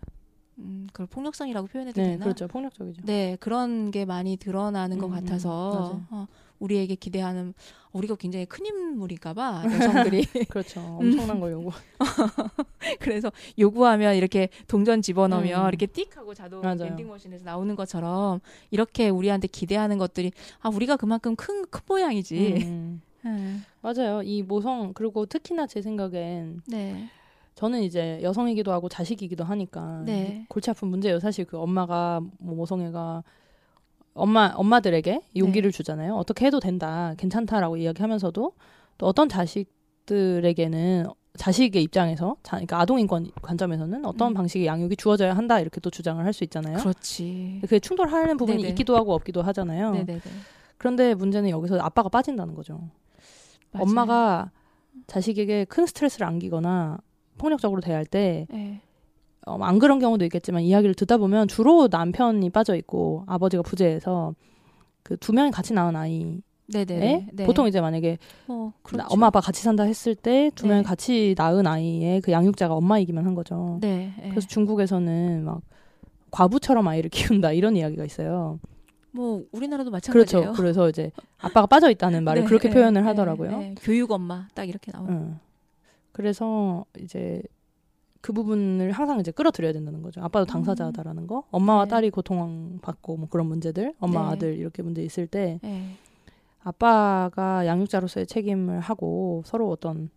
음, 0.57 0.87
그걸 0.91 1.07
폭력성이라고 1.07 1.67
표현해도 1.67 2.01
네, 2.01 2.11
되나? 2.11 2.23
그렇죠. 2.23 2.47
폭력적이죠. 2.47 3.01
네, 3.05 3.37
그런 3.39 3.91
게 3.91 4.05
많이 4.05 4.37
드러나는 4.37 4.97
것 4.97 5.07
음, 5.07 5.13
음, 5.13 5.15
같아서. 5.15 6.01
어, 6.09 6.27
우리에게 6.61 6.95
기대하는 6.95 7.53
우리가 7.91 8.15
굉장히 8.15 8.45
큰 8.45 8.65
인물인가봐 8.65 9.63
여성들이 9.65 10.25
그렇죠. 10.49 10.79
음. 10.79 11.07
엄청난 11.11 11.39
걸 11.39 11.51
요구. 11.51 11.71
그래서 13.01 13.31
요구하면 13.59 14.15
이렇게 14.15 14.49
동전 14.67 15.01
집어넣으면 15.01 15.63
음. 15.63 15.67
이렇게 15.67 15.87
띡 15.87 16.15
하고 16.15 16.33
자동 16.33 16.61
맞아요. 16.61 16.77
vending머신에서 16.77 17.43
나오는 17.43 17.75
것처럼 17.75 18.39
이렇게 18.69 19.09
우리한테 19.09 19.47
기대하는 19.47 19.97
것들이 19.97 20.31
아 20.61 20.69
우리가 20.69 20.95
그만큼 20.95 21.35
큰 21.35 21.65
큰 21.69 21.81
모양이지. 21.87 22.55
음. 22.63 23.01
네. 23.23 23.57
맞아요. 23.81 24.21
이 24.23 24.41
모성 24.41 24.93
그리고 24.93 25.25
특히나 25.25 25.67
제 25.67 25.81
생각엔 25.81 26.61
네. 26.67 27.09
저는 27.55 27.81
이제 27.83 28.19
여성이기도 28.23 28.71
하고 28.71 28.87
자식이기도 28.89 29.43
하니까 29.43 30.03
네. 30.05 30.45
골치 30.47 30.69
아픈 30.69 30.87
문제예요. 30.87 31.19
사실 31.19 31.45
그 31.45 31.57
엄마가 31.59 32.21
뭐 32.39 32.55
모성애가 32.55 33.23
엄마 34.13 34.51
엄마들에게 34.55 35.21
용기를 35.37 35.71
주잖아요. 35.71 36.15
어떻게 36.15 36.45
해도 36.45 36.59
된다, 36.59 37.13
괜찮다라고 37.17 37.77
이야기하면서도 37.77 38.53
또 38.97 39.05
어떤 39.05 39.29
자식들에게는 39.29 41.05
자식의 41.37 41.81
입장에서 41.83 42.35
자, 42.43 42.57
그러니까 42.57 42.79
아동 42.81 42.99
인권 42.99 43.31
관점에서는 43.41 44.05
어떤 44.05 44.31
음. 44.31 44.33
방식의 44.33 44.67
양육이 44.67 44.97
주어져야 44.97 45.33
한다 45.35 45.59
이렇게 45.61 45.79
또 45.79 45.89
주장을 45.89 46.23
할 46.23 46.33
수 46.33 46.43
있잖아요. 46.43 46.77
그렇지. 46.77 47.59
그게 47.61 47.79
충돌하는 47.79 48.35
부분이 48.37 48.57
네네. 48.57 48.69
있기도 48.69 48.95
하고 48.97 49.13
없기도 49.13 49.41
하잖아요. 49.41 49.91
네네네. 49.91 50.19
그런데 50.77 51.13
문제는 51.13 51.49
여기서 51.49 51.77
아빠가 51.79 52.09
빠진다는 52.09 52.53
거죠. 52.53 52.79
맞아요. 53.71 53.83
엄마가 53.85 54.51
자식에게 55.07 55.65
큰 55.65 55.85
스트레스를 55.85 56.27
안기거나 56.27 56.97
폭력적으로 57.37 57.79
대할 57.81 58.05
때 58.05 58.45
네. 58.49 58.81
어, 59.47 59.57
안 59.61 59.79
그런 59.79 59.99
경우도 59.99 60.23
있겠지만 60.25 60.61
이야기를 60.61 60.93
듣다 60.95 61.17
보면 61.17 61.47
주로 61.47 61.87
남편이 61.89 62.49
빠져 62.51 62.75
있고 62.75 63.23
아버지가 63.27 63.63
부재해서 63.63 64.35
그 65.03 65.17
두 65.17 65.33
명이 65.33 65.51
같이 65.51 65.73
낳은 65.73 65.95
아이에 65.95 66.37
네네네. 66.67 67.27
네. 67.33 67.45
보통 67.45 67.67
이제 67.67 67.81
만약에 67.81 68.17
어, 68.47 68.71
나- 68.71 68.79
그렇죠. 68.83 69.07
엄마 69.09 69.27
아빠 69.27 69.41
같이 69.41 69.61
산다 69.63 69.83
했을 69.83 70.15
때두 70.15 70.63
네. 70.67 70.69
명이 70.73 70.83
같이 70.83 71.33
낳은 71.37 71.65
아이의 71.67 72.21
그 72.21 72.31
양육자가 72.31 72.73
엄마이기만 72.75 73.25
한 73.25 73.35
거죠. 73.35 73.79
네. 73.81 74.13
네. 74.21 74.29
그래서 74.29 74.47
중국에서는 74.47 75.43
막 75.43 75.61
과부처럼 76.29 76.87
아이를 76.87 77.09
키운다 77.09 77.51
이런 77.51 77.75
이야기가 77.75 78.05
있어요. 78.05 78.59
뭐 79.11 79.43
우리나라도 79.51 79.89
마찬가지예요. 79.91 80.43
그렇죠. 80.43 80.61
그래서 80.61 80.87
이제 80.87 81.11
아빠가 81.39 81.65
빠져 81.65 81.89
있다는 81.89 82.23
말을 82.23 82.43
네, 82.43 82.47
그렇게 82.47 82.69
네, 82.69 82.75
표현을 82.75 83.01
네, 83.01 83.07
하더라고요. 83.07 83.57
네. 83.57 83.75
교육 83.81 84.11
엄마 84.11 84.47
딱 84.53 84.69
이렇게 84.69 84.91
나오는. 84.93 85.11
응. 85.13 85.39
그래서 86.13 86.85
이제 87.01 87.41
그 88.21 88.33
부분을 88.33 88.91
항상 88.91 89.19
이제 89.19 89.31
끌어들여야 89.31 89.73
된다는 89.73 90.01
거죠. 90.01 90.21
아빠도 90.21 90.45
당사자다라는 90.45 91.27
거. 91.27 91.43
엄마와 91.51 91.85
네. 91.85 91.89
딸이 91.89 92.09
고통받고 92.11 93.17
뭐 93.17 93.27
그런 93.29 93.47
문제들, 93.47 93.95
엄마 93.99 94.27
네. 94.27 94.33
아들 94.33 94.57
이렇게 94.57 94.83
문제 94.83 95.03
있을 95.03 95.27
때 95.27 95.59
네. 95.63 95.95
아빠가 96.63 97.65
양육자로서의 97.65 98.27
책임을 98.27 98.79
하고 98.79 99.41
서로 99.45 99.69
어떤 99.71 100.09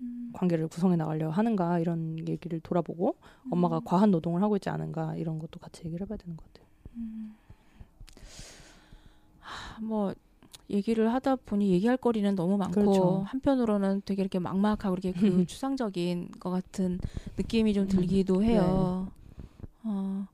음. 0.00 0.30
관계를 0.32 0.68
구성해 0.68 0.96
나가려 0.96 1.30
하는가 1.30 1.80
이런 1.80 2.28
얘기를 2.28 2.60
돌아보고 2.60 3.16
엄마가 3.50 3.78
음. 3.78 3.84
과한 3.84 4.10
노동을 4.12 4.42
하고 4.42 4.56
있지 4.56 4.70
않은가 4.70 5.16
이런 5.16 5.40
것도 5.40 5.58
같이 5.58 5.84
얘기를 5.84 6.04
해봐야 6.06 6.16
되는 6.16 6.36
것 6.36 6.46
같아요. 6.46 6.68
하, 9.40 9.80
뭐 9.80 10.14
얘기를 10.70 11.12
하다 11.12 11.36
보니 11.36 11.70
얘기할 11.70 11.96
거리는 11.96 12.34
너무 12.34 12.56
많고 12.56 12.80
그렇죠. 12.80 13.24
한편으로는 13.26 14.02
되게 14.04 14.22
이렇게 14.22 14.38
막막하고 14.38 14.96
이렇게 14.96 15.12
그 15.12 15.18
추상적인 15.46 16.32
것 16.40 16.50
같은 16.50 16.98
느낌이 17.36 17.72
좀 17.74 17.88
들기도 17.88 18.42
해요. 18.42 19.08
어, 19.82 20.26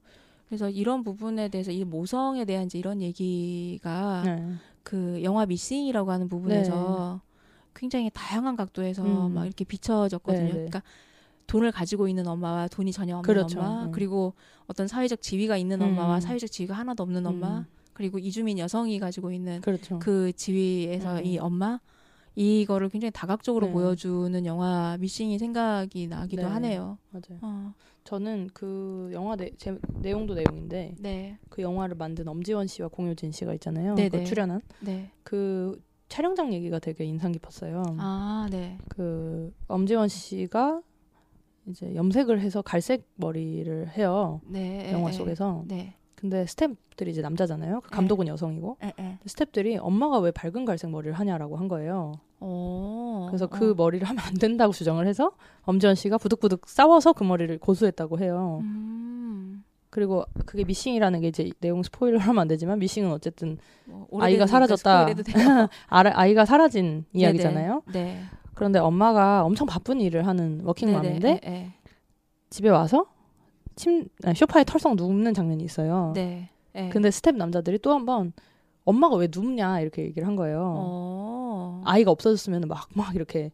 그래서 0.49 0.69
이런 0.69 1.05
부분에 1.05 1.49
대해서 1.49 1.71
이 1.71 1.85
모성에 1.85 2.45
대한 2.45 2.67
이제 2.67 2.79
이런 2.79 3.01
얘기가 3.01 4.23
네. 4.25 4.55
그 4.83 5.21
영화 5.23 5.47
미싱이라고 5.47 6.11
하는 6.11 6.29
부분에서 6.29 7.21
굉장히 7.75 8.11
다양한 8.13 8.57
각도에서 8.57 9.05
음. 9.05 9.35
막 9.35 9.47
이렇게 9.47 9.65
비춰졌거든요. 9.65 10.43
네, 10.43 10.49
네. 10.49 10.55
그러니까 10.55 10.83
돈을 11.47 11.73
가지고 11.73 12.09
있는 12.09 12.27
엄마와 12.27 12.69
돈이 12.69 12.93
전혀 12.93 13.17
없는 13.19 13.35
그렇죠. 13.35 13.61
엄마, 13.61 13.85
음. 13.85 13.93
그리고 13.93 14.35
어떤 14.67 14.89
사회적 14.89 15.21
지위가 15.21 15.57
있는 15.57 15.81
음. 15.83 15.89
엄마와 15.89 16.21
사회적 16.21 16.51
지위가 16.51 16.75
하나도 16.75 17.03
없는 17.03 17.27
엄마, 17.27 17.59
음. 17.59 17.67
그리고 17.95 18.19
이주민 18.19 18.59
여성이 18.59 18.99
가지고 18.99 19.33
있는 19.33 19.61
그렇죠. 19.61 19.99
그 19.99 20.33
지위에서 20.33 21.19
음. 21.19 21.25
이 21.25 21.39
엄마 21.39 21.81
이거를 22.37 22.89
굉장히 22.89 23.13
다각적으로 23.13 23.69
네. 23.69 23.73
보여주는 23.73 24.45
영화 24.45 24.97
미싱이 25.01 25.39
생각이 25.39 26.09
나기도 26.09 26.43
네. 26.43 26.49
하네요. 26.49 26.99
맞아요. 27.11 27.39
어, 27.43 27.75
저는 28.03 28.51
그 28.53 29.11
영화 29.13 29.37
내, 29.37 29.51
제, 29.57 29.79
내용도 30.01 30.35
내용인데 30.35 30.97
네, 30.99 31.39
그 31.49 31.63
영화를 31.63 31.95
만든 31.95 32.27
엄지원 32.27 32.67
씨와 32.67 32.89
공효진 32.89 33.31
씨가 33.31 33.55
있잖아요. 33.55 33.95
네네. 33.95 34.09
그 34.09 34.25
출연한 34.25 34.61
네, 34.81 35.11
그 35.23 35.81
촬영장 36.09 36.53
얘기가 36.53 36.81
되게 36.81 37.05
인상 37.05 37.31
깊었어요. 37.31 37.83
아, 37.99 38.49
네, 38.51 38.79
그 38.89 39.55
엄지원 39.69 40.09
씨가 40.09 40.83
이제 41.67 41.95
염색을 41.95 42.41
해서 42.41 42.63
갈색 42.63 43.09
머리를 43.15 43.97
해요. 43.97 44.41
네, 44.47 44.91
영화 44.93 45.11
에, 45.11 45.13
속에서. 45.13 45.65
네, 45.69 45.95
근데 46.25 46.47
스탭들이 46.47 47.09
이제 47.09 47.21
남자잖아요. 47.21 47.83
그 47.83 47.91
감독은 47.91 48.29
여성이고. 48.29 48.79
에, 48.83 48.95
에. 48.99 49.19
스탭들이 49.27 49.77
엄마가 49.79 50.21
왜 50.21 50.31
밝은 50.31 50.65
갈색 50.65 50.89
머리를 50.89 51.13
하냐라고 51.13 51.59
한 51.59 51.69
거예요. 51.69 52.15
오, 52.41 53.27
그래서 53.29 53.47
그 53.47 53.73
어. 53.73 53.75
머리를 53.75 54.09
하면 54.09 54.25
안 54.25 54.33
된다고 54.33 54.73
주장을 54.73 55.07
해서 55.07 55.33
엄지원 55.65 55.95
씨가 55.95 56.17
부득부득 56.17 56.67
싸워서 56.67 57.13
그 57.13 57.25
머리를 57.25 57.59
고수했다고 57.59 58.21
해요. 58.21 58.61
음, 58.63 59.65
그리고 59.91 60.25
그게 60.47 60.65
미싱이라는 60.65 61.21
게 61.21 61.29
이제 61.29 61.51
내용 61.61 61.83
스포일러 61.83 62.19
하면 62.19 62.41
안 62.41 62.49
되지만 62.49 62.79
미싱은 62.79 63.13
어쨌든 63.13 63.59
뭐 63.85 64.07
아이가 64.23 64.45
오래된 64.45 64.47
사라졌다. 64.47 65.07
아, 65.89 66.05
아이가 66.15 66.47
사라진 66.47 67.05
이야기잖아요. 67.13 67.83
네, 67.93 68.23
그런데 68.55 68.79
엄마가 68.79 69.45
엄청 69.45 69.67
바쁜 69.67 70.01
일을 70.01 70.27
하는 70.27 70.63
워킹맘인데 70.65 71.21
네, 71.21 71.41
네, 71.43 71.75
집에 72.49 72.71
와서 72.71 73.14
침 73.77 74.09
아니, 74.25 74.35
소파에 74.37 74.65
털썩 74.65 74.97
눕는 74.97 75.35
장면이 75.35 75.63
있어요. 75.65 76.13
네. 76.15 76.51
네. 76.73 76.89
근데 76.91 77.11
스텝 77.11 77.37
남자들이 77.37 77.79
또 77.79 77.93
한 77.93 78.05
번 78.07 78.33
엄마가 78.85 79.17
왜 79.17 79.29
눕냐 79.35 79.81
이렇게 79.81 80.03
얘기를 80.05 80.27
한 80.29 80.37
거예요. 80.37 80.75
어. 80.77 81.83
아이가 81.87 82.11
없어졌으면 82.11 82.63
막막 82.69 83.15
이렇게 83.15 83.51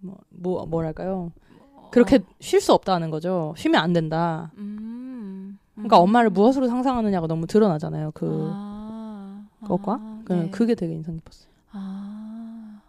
뭐, 0.00 0.16
뭐 0.30 0.66
뭐랄까요? 0.66 1.30
그렇게 1.92 2.20
쉴 2.40 2.60
수 2.60 2.72
없다는 2.72 3.10
거죠. 3.10 3.54
쉬면 3.56 3.80
안 3.80 3.92
된다. 3.92 4.50
음. 4.56 5.58
그러니까 5.74 5.98
음. 5.98 6.02
엄마를 6.02 6.30
무엇으로 6.30 6.66
상상하느냐가 6.66 7.26
너무 7.28 7.46
드러나잖아요. 7.46 8.10
그 8.12 8.48
아. 8.52 9.46
그것과 9.60 9.92
아, 9.94 10.22
그, 10.24 10.32
네. 10.32 10.50
그게 10.50 10.74
되게 10.74 10.94
인상 10.94 11.14
깊었어요. 11.16 11.48
아. 11.70 12.80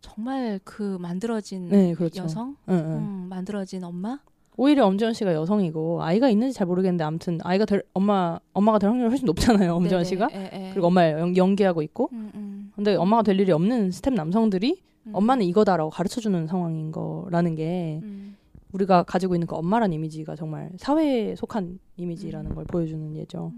정말 0.00 0.58
그 0.64 0.96
만들어진 1.00 1.68
네, 1.68 1.92
그렇죠. 1.94 2.22
여성, 2.24 2.56
응, 2.68 2.74
응. 2.74 2.96
음, 2.96 3.26
만들어진 3.28 3.84
엄마. 3.84 4.18
오히려 4.58 4.86
엄지원 4.86 5.14
씨가 5.14 5.34
여성이고 5.34 6.02
아이가 6.02 6.28
있는지 6.28 6.52
잘 6.52 6.66
모르겠는데 6.66 7.04
아무튼 7.04 7.38
아이가 7.44 7.64
될 7.64 7.84
엄마 7.94 8.40
엄마가 8.52 8.80
될 8.80 8.90
확률이 8.90 9.08
훨씬 9.08 9.24
높잖아요. 9.26 9.72
엄지원 9.76 10.02
네네, 10.02 10.04
씨가 10.04 10.28
예, 10.32 10.50
예. 10.52 10.70
그리고 10.72 10.88
엄마를 10.88 11.20
연, 11.20 11.36
연기하고 11.36 11.80
있고 11.82 12.08
음, 12.12 12.30
음, 12.34 12.72
근데 12.74 12.96
엄마가 12.96 13.22
될 13.22 13.38
일이 13.38 13.52
없는 13.52 13.92
스텝 13.92 14.14
남성들이 14.14 14.82
음. 15.06 15.10
엄마는 15.14 15.46
이거다라고 15.46 15.90
가르쳐 15.90 16.20
주는 16.20 16.48
상황인 16.48 16.90
거라는 16.90 17.54
게 17.54 18.00
음. 18.02 18.36
우리가 18.72 19.04
가지고 19.04 19.36
있는 19.36 19.46
그 19.46 19.54
엄마란 19.54 19.92
이미지가 19.92 20.34
정말 20.34 20.70
사회에 20.76 21.36
속한 21.36 21.78
이미지라는 21.96 22.50
음. 22.50 22.54
걸 22.56 22.64
보여주는 22.64 23.14
예죠. 23.14 23.52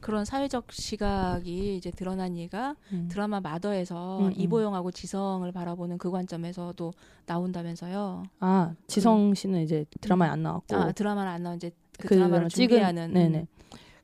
그런 0.00 0.24
사회적 0.24 0.72
시각이 0.72 1.76
이제 1.76 1.90
드러난 1.90 2.36
예가 2.36 2.74
음. 2.92 3.08
드라마 3.10 3.40
마더에서 3.40 4.18
음, 4.20 4.24
음. 4.26 4.32
이보영하고 4.36 4.90
지성을 4.90 5.50
바라보는 5.52 5.98
그 5.98 6.10
관점에서도 6.10 6.92
나온다면서요. 7.26 8.22
아 8.40 8.74
지성 8.86 9.34
씨는 9.34 9.62
이제 9.62 9.84
드라마에 10.00 10.28
안 10.30 10.42
나왔고 10.42 10.74
아 10.76 10.92
드라마는 10.92 11.30
안 11.30 11.42
나온 11.42 11.56
이제 11.56 11.70
그, 11.98 12.08
그 12.08 12.14
드라마를 12.16 12.48
찍은- 12.48 12.54
준비하는. 12.68 13.12
네네. 13.12 13.46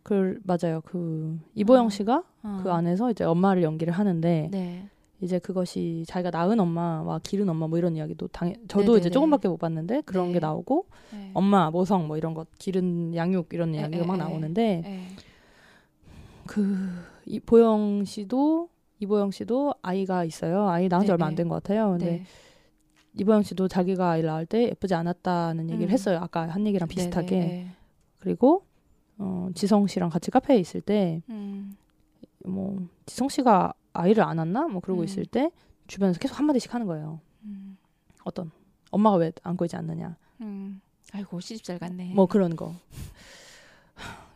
그 0.03 0.39
맞아요. 0.45 0.83
그 0.85 1.39
이보영 1.55 1.87
어. 1.87 1.89
씨가 1.89 2.23
음. 2.45 2.61
그 2.63 2.71
안에서 2.71 3.11
이제 3.11 3.25
엄마를 3.25 3.63
연기를 3.63 3.93
하는데 3.93 4.49
네. 4.53 4.89
이제 5.23 5.39
그것이 5.39 6.05
자기가 6.07 6.31
낳은 6.31 6.61
엄마와 6.61 7.21
기른 7.23 7.49
엄마 7.49 7.67
뭐 7.67 7.79
이런 7.79 7.97
이야기도 7.97 8.29
당 8.29 8.53
저도 8.69 8.83
네네네. 8.85 8.99
이제 9.01 9.11
조금밖에 9.11 9.49
못 9.49 9.57
봤는데 9.57 10.03
그런 10.03 10.27
네. 10.29 10.35
게 10.35 10.39
나오고 10.41 10.85
네. 11.13 11.31
엄마 11.33 11.71
모성 11.71 12.07
뭐 12.07 12.19
이런 12.19 12.35
것 12.35 12.47
기른 12.59 13.15
양육 13.17 13.49
이런 13.55 13.75
에, 13.75 13.79
이야기가 13.79 14.05
에, 14.05 14.07
막 14.07 14.15
에. 14.15 14.19
나오는데 14.19 14.81
네. 14.85 15.09
그 16.47 17.17
이 17.27 17.41
보영 17.41 18.05
씨도 18.05 18.71
이보영 19.01 19.33
씨도 19.33 19.75
아이가 19.83 20.25
있어요. 20.25 20.69
아이 20.69 20.89
낳은 20.89 21.03
지 21.03 21.09
네, 21.09 21.13
얼마 21.13 21.27
안 21.27 21.33
네. 21.33 21.43
된것 21.43 21.63
같아요. 21.63 21.91
근데 21.91 22.07
네. 22.07 22.25
이보영 23.15 23.43
씨도 23.43 23.69
자기가 23.69 24.11
아이를 24.11 24.29
낳을 24.29 24.47
때 24.47 24.63
예쁘지 24.69 24.95
않았다는 24.95 25.69
얘기를 25.71 25.91
음. 25.91 25.93
했어요. 25.93 26.19
아까 26.23 26.49
한 26.49 26.67
얘기랑 26.67 26.89
비슷하게. 26.89 27.39
네, 27.39 27.47
네, 27.47 27.77
그리고 28.19 28.65
어, 29.19 29.51
지성 29.55 29.87
씨랑 29.87 30.09
같이 30.09 30.31
카페에 30.31 30.59
있을 30.59 30.81
네. 30.83 31.21
음. 31.29 31.77
때뭐 32.45 32.87
지성 33.05 33.29
씨가 33.29 33.75
아이를 33.93 34.23
안 34.23 34.37
낳나 34.37 34.69
뭐 34.69 34.81
그러고 34.81 35.03
음. 35.03 35.05
있을 35.05 35.27
때 35.27 35.51
주변에서 35.89 36.19
계속 36.19 36.39
한 36.39 36.47
마디씩 36.47 36.73
하는 36.73 36.87
거예요. 36.87 37.21
음. 37.43 37.77
어떤 38.25 38.51
엄마가 38.93 39.17
왜 39.17 39.33
안고 39.43 39.65
있지 39.65 39.77
않느냐. 39.77 40.17
음. 40.43 40.81
아이고 41.13 41.41
시집 41.41 41.65
잘 41.65 41.79
갔네. 41.79 42.13
뭐 42.15 42.27
그런 42.27 42.57
거. 42.57 42.75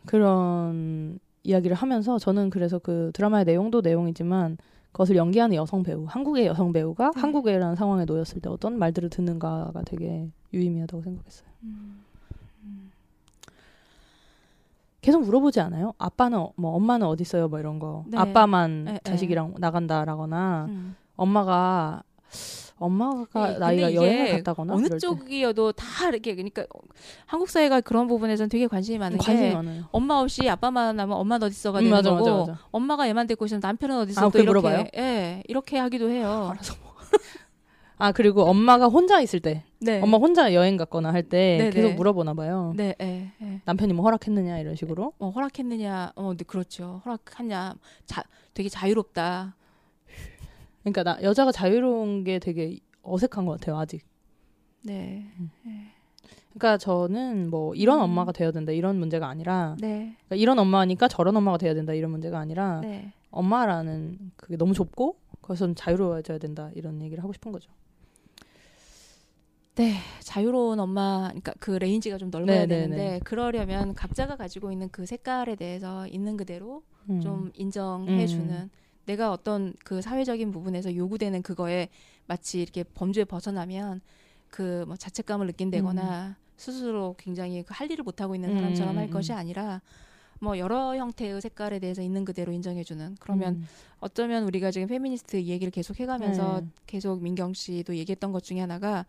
그런 0.05 1.19
이야기를 1.43 1.75
하면서 1.75 2.19
저는 2.19 2.49
그래서 2.49 2.79
그 2.79 3.11
드라마의 3.13 3.45
내용도 3.45 3.81
내용이지만 3.81 4.57
그것을 4.91 5.15
연기하는 5.15 5.55
여성 5.55 5.83
배우, 5.83 6.05
한국의 6.07 6.45
여성 6.47 6.73
배우가 6.73 7.11
네. 7.15 7.21
한국이라는 7.21 7.75
상황에 7.75 8.05
놓였을 8.05 8.41
때 8.41 8.49
어떤 8.49 8.77
말들을 8.77 9.09
듣는가가 9.09 9.81
되게 9.85 10.29
유의미하다고 10.53 11.01
생각했어요. 11.03 11.47
음. 11.63 12.01
계속 15.01 15.23
물어보지 15.23 15.59
않아요? 15.61 15.93
아빠는 15.97 16.37
어- 16.37 16.53
뭐 16.55 16.75
엄마는 16.75 17.07
어디 17.07 17.23
있어요? 17.23 17.47
뭐 17.47 17.59
이런 17.59 17.79
거. 17.79 18.03
네. 18.07 18.17
아빠만 18.19 18.83
네, 18.83 18.91
네. 18.93 18.99
자식이랑 19.03 19.55
나간다라거나 19.57 20.65
음. 20.69 20.95
엄마가 21.15 22.03
엄마가 22.81 23.53
네, 23.53 23.59
나이가 23.59 23.93
여행을 23.93 24.31
갔다거나 24.37 24.73
어느. 24.73 24.97
쪽이어도 24.97 25.71
다 25.73 26.09
이렇게 26.09 26.33
그러니까 26.33 26.65
한국 27.27 27.49
사회가 27.49 27.81
그런 27.81 28.07
부분에서는 28.07 28.49
되게 28.49 28.65
관심이 28.67 28.97
많은 28.97 29.19
관심이 29.19 29.49
게 29.49 29.53
많아요. 29.55 29.83
엄마 29.91 30.15
없이 30.19 30.49
아빠만 30.49 30.99
하면 30.99 31.15
엄마는 31.17 31.45
어디 31.45 31.53
있어가 31.53 31.79
음, 31.79 31.83
되는 31.83 31.95
맞아, 31.95 32.09
거고 32.09 32.25
맞아, 32.39 32.51
맞아. 32.51 32.65
엄마가 32.71 33.07
얘만 33.07 33.27
데리고 33.27 33.45
있으면 33.45 33.59
남편은 33.61 33.97
어디 33.99 34.11
있어 34.11 34.21
아, 34.25 34.29
또 34.29 34.39
이렇게 34.39 34.47
물어봐요? 34.47 34.85
예 34.97 35.43
이렇게 35.47 35.77
하기도 35.77 36.09
해요. 36.09 36.49
알아서 36.51 36.73
뭐. 36.81 36.91
아 37.97 38.11
그리고 38.11 38.41
엄마가 38.45 38.87
혼자 38.87 39.21
있을 39.21 39.41
때, 39.41 39.63
네. 39.79 40.01
엄마 40.01 40.17
혼자 40.17 40.55
여행 40.55 40.75
갔거나 40.75 41.13
할때 41.13 41.57
네, 41.59 41.69
계속 41.69 41.89
네. 41.89 41.93
물어보나 41.93 42.33
봐요. 42.33 42.73
네, 42.75 42.95
예, 42.99 43.31
예. 43.39 43.61
남편이 43.65 43.93
뭐 43.93 44.03
허락했느냐 44.05 44.57
이런 44.57 44.75
식으로. 44.75 45.13
뭐 45.19 45.29
허락했느냐? 45.29 46.13
어, 46.15 46.33
네, 46.35 46.43
그렇죠. 46.43 47.03
허락하냐? 47.05 47.75
자, 48.07 48.23
되게 48.55 48.69
자유롭다. 48.69 49.55
그러니까 50.83 51.03
나 51.03 51.21
여자가 51.21 51.51
자유로운 51.51 52.23
게 52.23 52.39
되게 52.39 52.79
어색한 53.03 53.45
것 53.45 53.59
같아요 53.59 53.77
아직. 53.77 54.05
네, 54.83 55.25
그러니까 56.49 56.77
저는 56.77 57.49
뭐 57.49 57.75
이런 57.75 57.99
음. 57.99 58.03
엄마가 58.03 58.31
되어야 58.31 58.51
된다 58.51 58.71
이런 58.71 58.97
문제가 58.97 59.27
아니라 59.27 59.75
네, 59.79 60.15
그러니까 60.25 60.35
이런 60.35 60.59
엄마니까 60.59 61.07
저런 61.07 61.35
엄마가 61.37 61.57
돼야 61.57 61.73
된다 61.73 61.93
이런 61.93 62.11
문제가 62.11 62.39
아니라 62.39 62.81
네. 62.81 63.13
엄마라는 63.29 64.31
그게 64.35 64.57
너무 64.57 64.73
좁고 64.73 65.17
그것은 65.41 65.75
자유로워져야 65.75 66.39
된다 66.39 66.71
이런 66.75 67.01
얘기를 67.01 67.23
하고 67.23 67.33
싶은 67.33 67.51
거죠. 67.51 67.71
자유로운 70.19 70.79
엄마, 70.79 71.27
그러니까 71.29 71.53
그 71.59 71.71
range가 71.71 72.17
좀 72.17 72.29
넓어야 72.29 72.61
네, 72.61 72.65
네, 72.67 72.75
되는데 72.75 73.03
네. 73.03 73.19
그러려면 73.23 73.93
각자가 73.93 74.35
가지고 74.35 74.71
있는 74.71 74.89
그 74.91 75.05
색깔에 75.05 75.55
대해서 75.55 76.07
있는 76.07 76.37
그대로 76.37 76.83
음. 77.09 77.19
좀 77.19 77.51
인정해주는 77.55 78.49
음. 78.49 78.69
내가 79.11 79.31
어떤 79.31 79.73
그 79.83 80.01
사회적인 80.01 80.51
부분에서 80.51 80.95
요구되는 80.95 81.41
그거에 81.41 81.89
마치 82.27 82.61
이렇게 82.61 82.83
범주에 82.83 83.25
벗어나면 83.25 84.01
그 84.49 84.85
뭐 84.87 84.95
자책감을 84.95 85.47
느낀다거나 85.47 86.35
스스로 86.57 87.15
굉장히 87.17 87.63
그 87.63 87.73
할 87.73 87.91
일을 87.91 88.03
못 88.03 88.21
하고 88.21 88.35
있는 88.35 88.53
사람처럼 88.53 88.93
음, 88.95 88.97
할 88.99 89.05
음, 89.07 89.11
것이 89.11 89.31
음. 89.33 89.37
아니라 89.37 89.81
뭐 90.39 90.57
여러 90.57 90.95
형태의 90.95 91.39
색깔에 91.41 91.79
대해서 91.79 92.01
있는 92.01 92.25
그대로 92.25 92.51
인정해주는 92.51 93.17
그러면 93.19 93.55
음. 93.55 93.65
어쩌면 93.99 94.43
우리가 94.45 94.71
지금 94.71 94.87
페미니스트 94.87 95.35
얘기를 95.43 95.71
계속 95.71 95.99
해가면서 95.99 96.61
네. 96.61 96.67
계속 96.87 97.21
민경 97.21 97.53
씨도 97.53 97.95
얘기했던 97.95 98.31
것 98.31 98.43
중에 98.43 98.59
하나가 98.59 99.05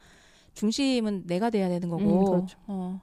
중심은 0.54 1.24
내가 1.26 1.48
돼야 1.50 1.68
되는 1.68 1.88
거고 1.88 2.02
음, 2.02 2.24
그렇죠. 2.24 2.58
어, 2.66 3.00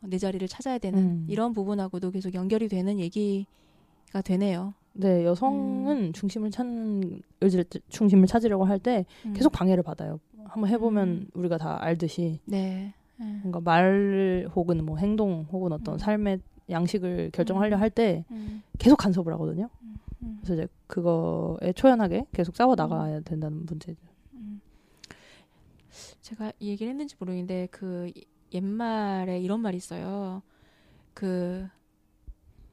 내 0.00 0.18
자리를 0.18 0.46
찾아야 0.48 0.78
되는 0.78 0.98
음. 0.98 1.26
이런 1.28 1.52
부분하고도 1.54 2.10
계속 2.10 2.34
연결이 2.34 2.68
되는 2.68 2.98
얘기가 2.98 4.20
되네요. 4.24 4.74
네 4.94 5.24
여성은 5.24 6.12
중심을 6.12 6.50
찾는 6.50 7.22
의지를 7.40 7.64
중심을 7.88 8.26
찾으려고 8.26 8.64
할때 8.64 9.06
음. 9.24 9.32
계속 9.32 9.50
방해를 9.50 9.82
받아요. 9.82 10.20
한번 10.44 10.68
해보면 10.70 11.08
음. 11.08 11.26
우리가 11.34 11.56
다 11.56 11.82
알듯이 11.82 12.40
네. 12.44 12.94
네. 13.16 13.40
뭔가 13.42 13.60
말 13.60 14.48
혹은 14.54 14.84
뭐 14.84 14.98
행동 14.98 15.46
혹은 15.50 15.72
어떤 15.72 15.94
음. 15.94 15.98
삶의 15.98 16.40
양식을 16.68 17.30
결정하려 17.32 17.76
할때 17.76 18.24
음, 18.30 18.62
계속 18.78 18.96
간섭을 18.96 19.32
하거든요. 19.34 19.68
음, 20.22 20.38
그래서 20.42 20.54
이제 20.54 20.72
그거에 20.86 21.72
초연하게 21.74 22.26
계속 22.32 22.54
싸워 22.56 22.74
나가야 22.74 23.20
된다는 23.20 23.64
문제죠. 23.66 24.00
음. 24.34 24.60
제가 26.20 26.52
이 26.60 26.68
얘기를 26.68 26.90
했는지 26.90 27.16
모르겠는데 27.18 27.68
그 27.70 28.10
옛말에 28.52 29.40
이런 29.40 29.60
말이 29.60 29.76
있어요. 29.76 30.42
그 31.14 31.66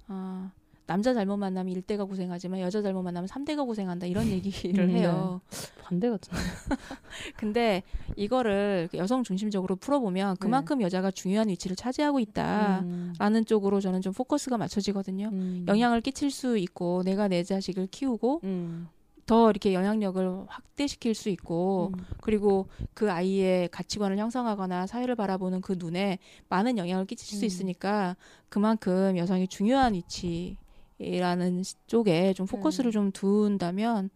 어, 0.07 0.51
남자 0.89 1.13
잘못 1.13 1.37
만나면 1.37 1.71
일대가 1.71 2.03
고생하지만 2.03 2.61
여자 2.61 2.81
잘못 2.81 3.03
만나면 3.03 3.27
삼대가 3.27 3.61
고생한다 3.61 4.07
이런 4.07 4.25
얘기를 4.25 4.85
음, 4.85 4.89
해요. 4.89 5.39
반대 5.83 6.09
같은. 6.09 6.33
근데 7.37 7.83
이거를 8.15 8.89
여성 8.95 9.21
중심적으로 9.21 9.75
풀어보면 9.75 10.37
그만큼 10.37 10.81
여자가 10.81 11.11
중요한 11.11 11.47
위치를 11.49 11.75
차지하고 11.75 12.19
있다라는 12.19 13.13
음. 13.19 13.45
쪽으로 13.45 13.79
저는 13.81 14.01
좀 14.01 14.13
포커스가 14.13 14.57
맞춰지거든요. 14.57 15.29
음. 15.31 15.65
영향을 15.67 16.01
끼칠 16.01 16.31
수 16.31 16.57
있고 16.57 17.03
내가 17.03 17.27
내 17.27 17.43
자식을 17.43 17.85
키우고 17.91 18.41
음. 18.45 18.87
더 19.27 19.51
이렇게 19.51 19.75
영향력을 19.75 20.45
확대시킬 20.47 21.13
수 21.13 21.29
있고 21.29 21.91
음. 21.93 22.03
그리고 22.21 22.67
그 22.95 23.11
아이의 23.11 23.69
가치관을 23.69 24.17
형성하거나 24.17 24.87
사회를 24.87 25.15
바라보는 25.15 25.61
그 25.61 25.75
눈에 25.77 26.17
많은 26.47 26.79
영향을 26.79 27.05
끼칠 27.05 27.37
수 27.37 27.45
음. 27.45 27.45
있으니까 27.45 28.15
그만큼 28.49 29.17
여성이 29.17 29.47
중요한 29.47 29.93
위치 29.93 30.57
라는 30.99 31.63
쪽에 31.87 32.33
좀 32.33 32.45
포커스를 32.45 32.89
음. 32.89 32.91
좀 32.91 33.11
둔다면 33.11 34.09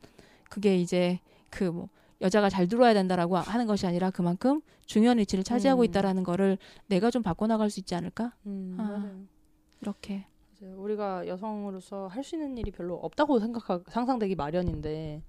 그게 0.49 0.77
이제 0.77 1.19
그 1.49 1.63
뭐 1.65 1.87
여자가 2.21 2.49
잘 2.49 2.67
들어야 2.67 2.93
된다라고 2.93 3.35
하는 3.37 3.67
것이 3.67 3.85
아니라 3.85 4.09
그만큼 4.09 4.61
중요한 4.85 5.17
위치를 5.17 5.43
차지하고 5.43 5.81
음. 5.81 5.85
있다라는 5.85 6.23
거를 6.23 6.57
내가 6.87 7.11
좀 7.11 7.21
바꿔나갈 7.21 7.69
수 7.69 7.79
있지 7.81 7.95
않을까 7.95 8.33
음, 8.45 8.75
아. 8.79 8.83
맞아요. 8.83 9.25
이렇게 9.81 10.25
맞아요. 10.61 10.79
우리가 10.81 11.27
여성으로서 11.27 12.07
할 12.07 12.23
수 12.23 12.35
있는 12.35 12.57
일이 12.57 12.71
별로 12.71 12.95
없다고 12.95 13.39
생각하 13.39 13.81
상상되기 13.87 14.35
마련인데 14.35 15.21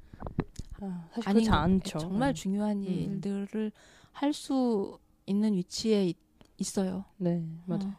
아, 0.80 1.08
사실 1.12 1.28
아닌 1.28 1.44
그렇지 1.44 1.50
않죠. 1.50 1.98
정말 1.98 2.30
음. 2.30 2.34
중요한 2.34 2.76
음. 2.78 2.84
일들을 2.84 3.72
할 4.12 4.32
수 4.32 4.98
있는 5.26 5.54
위치에 5.54 6.06
있, 6.06 6.16
있어요. 6.58 7.04
네, 7.16 7.42
맞아요. 7.66 7.82
어, 7.82 7.86
네. 7.88 7.96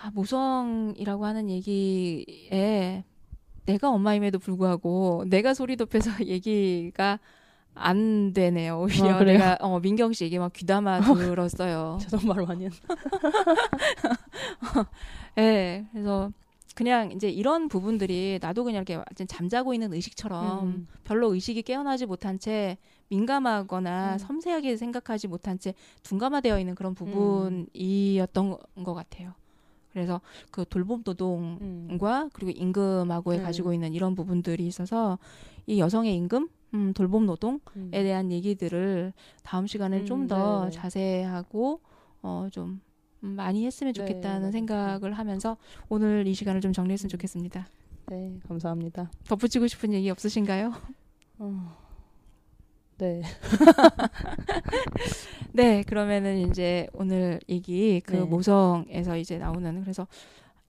아, 0.00 0.10
모성이라고 0.14 1.26
하는 1.26 1.50
얘기에 1.50 3.04
내가 3.66 3.90
엄마임에도 3.90 4.38
불구하고 4.38 5.24
내가 5.26 5.54
소리 5.54 5.76
덮여서 5.76 6.10
얘기가 6.26 7.18
안 7.74 8.32
되네요. 8.32 8.80
오히려 8.80 9.16
아? 9.16 9.24
내가 9.24 9.56
어, 9.60 9.80
민경 9.80 10.12
씨 10.12 10.24
얘기 10.24 10.38
막 10.38 10.52
귀담아 10.52 11.00
들었어요. 11.14 11.98
저도 12.02 12.26
말 12.26 12.44
많이 12.46 12.66
했. 12.66 12.72
예. 15.38 15.86
그래서 15.92 16.32
그냥 16.74 17.10
이제 17.10 17.28
이런 17.28 17.68
부분들이 17.68 18.38
나도 18.40 18.64
그냥 18.64 18.84
이렇게 18.86 19.24
잠자고 19.26 19.74
있는 19.74 19.92
의식처럼 19.92 20.66
음. 20.66 20.88
별로 21.04 21.34
의식이 21.34 21.62
깨어나지 21.62 22.06
못한 22.06 22.38
채 22.38 22.78
민감하거나 23.08 24.14
음. 24.14 24.18
섬세하게 24.18 24.76
생각하지 24.76 25.26
못한 25.26 25.58
채 25.58 25.74
둔감화되어 26.04 26.60
있는 26.60 26.76
그런 26.76 26.94
부분이었던 26.94 28.58
것 28.84 28.94
같아요. 28.94 29.34
그래서 29.98 30.20
그 30.52 30.64
돌봄 30.64 31.02
노동 31.02 31.58
음. 31.60 31.98
과 31.98 32.30
그리고 32.32 32.52
임금하고에 32.52 33.38
음. 33.38 33.42
가지고 33.42 33.72
있는 33.72 33.92
이런 33.92 34.14
부분들이 34.14 34.64
있어서 34.66 35.18
이 35.66 35.80
여성의 35.80 36.14
임금, 36.14 36.48
음, 36.74 36.92
돌봄 36.92 37.26
노동에 37.26 37.58
음. 37.76 37.90
대한 37.90 38.30
얘기들을 38.30 39.12
다음 39.42 39.66
시간에 39.66 40.00
음, 40.00 40.06
좀더 40.06 40.60
네네. 40.60 40.70
자세하고 40.70 41.80
어, 42.22 42.46
좀 42.52 42.80
음, 43.24 43.30
많이 43.30 43.66
했으면 43.66 43.92
네, 43.92 43.98
좋겠다는 44.00 44.40
맞아요. 44.40 44.52
생각을 44.52 45.12
하면서 45.14 45.56
오늘 45.88 46.26
이 46.28 46.34
시간을 46.34 46.60
좀 46.60 46.72
정리했으면 46.72 47.08
좋겠습니다. 47.08 47.66
네, 48.06 48.38
감사합니다. 48.46 49.10
덧붙이고 49.26 49.66
싶은 49.66 49.92
얘기 49.92 50.08
없으신가요? 50.10 50.72
어. 51.40 51.87
네. 52.98 53.22
네, 55.52 55.82
그러면은 55.84 56.50
이제 56.50 56.86
오늘 56.92 57.40
얘기 57.48 58.00
그 58.04 58.16
네. 58.16 58.24
모성에서 58.24 59.16
이제 59.16 59.38
나오는 59.38 59.80
그래서 59.80 60.06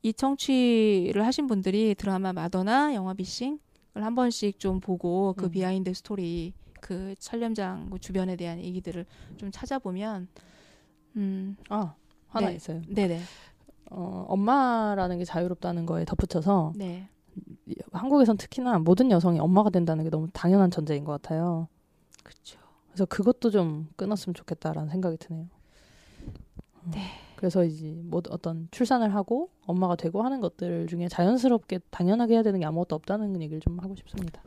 이 0.02 0.14
청취를 0.14 1.26
하신 1.26 1.48
분들이 1.48 1.96
드라마 1.96 2.32
마더나 2.32 2.94
영화 2.94 3.14
미씽을 3.14 3.60
한 3.96 4.16
번씩 4.16 4.60
좀 4.60 4.80
보고 4.80 5.34
그 5.38 5.48
음. 5.48 5.52
behind 5.52 5.94
story 5.94 6.54
그 6.80 7.16
촬영장 7.20 7.88
뭐 7.90 7.98
주변에 7.98 8.36
대한 8.36 8.60
얘기들을 8.60 9.06
좀 9.38 9.52
찾아보면 9.52 10.28
음, 11.18 11.58
아, 11.70 11.96
하나 12.28 12.50
네. 12.50 12.56
있어요. 12.56 12.82
네 12.88 13.08
네, 13.08 13.20
어, 13.90 14.26
엄마라는 14.30 15.18
게 15.18 15.26
자유롭다는 15.26 15.86
거에 15.86 16.06
덧붙여서 16.06 16.74
네, 16.76 17.10
이- 17.66 17.76
한국에선 17.92 18.38
특히나 18.38 18.80
모든 18.80 19.12
여성이 19.12 19.40
엄마가 19.40 19.72
된다는 19.72 20.04
게 20.04 20.10
너무 20.10 20.28
당연한 20.32 20.72
전제인 20.72 21.04
것 21.04 21.22
같아요. 21.22 21.68
그래서 23.00 23.06
그것도 23.06 23.50
좀 23.50 23.88
끊었으면 23.96 24.34
좋겠다라는 24.34 24.90
생각이 24.90 25.16
드네요. 25.16 25.48
어, 26.74 26.92
네. 26.94 27.00
그래서 27.38 27.64
이제 27.64 27.98
뭐 28.04 28.22
어떤 28.30 28.68
출산을 28.72 29.16
하고 29.16 29.52
엄마가 29.66 29.96
되고 29.96 30.22
하는 30.22 30.42
것들 30.42 30.88
중에 30.88 31.08
자연스럽게 31.08 31.80
당연하게 31.92 32.34
해야 32.34 32.44
되는 32.44 32.60
게 32.60 32.66
아무것도 32.66 32.96
없다는 32.98 33.42
얘기를 33.42 33.62
좀 33.62 33.80
하고 33.80 33.96
싶습니다. 33.96 34.42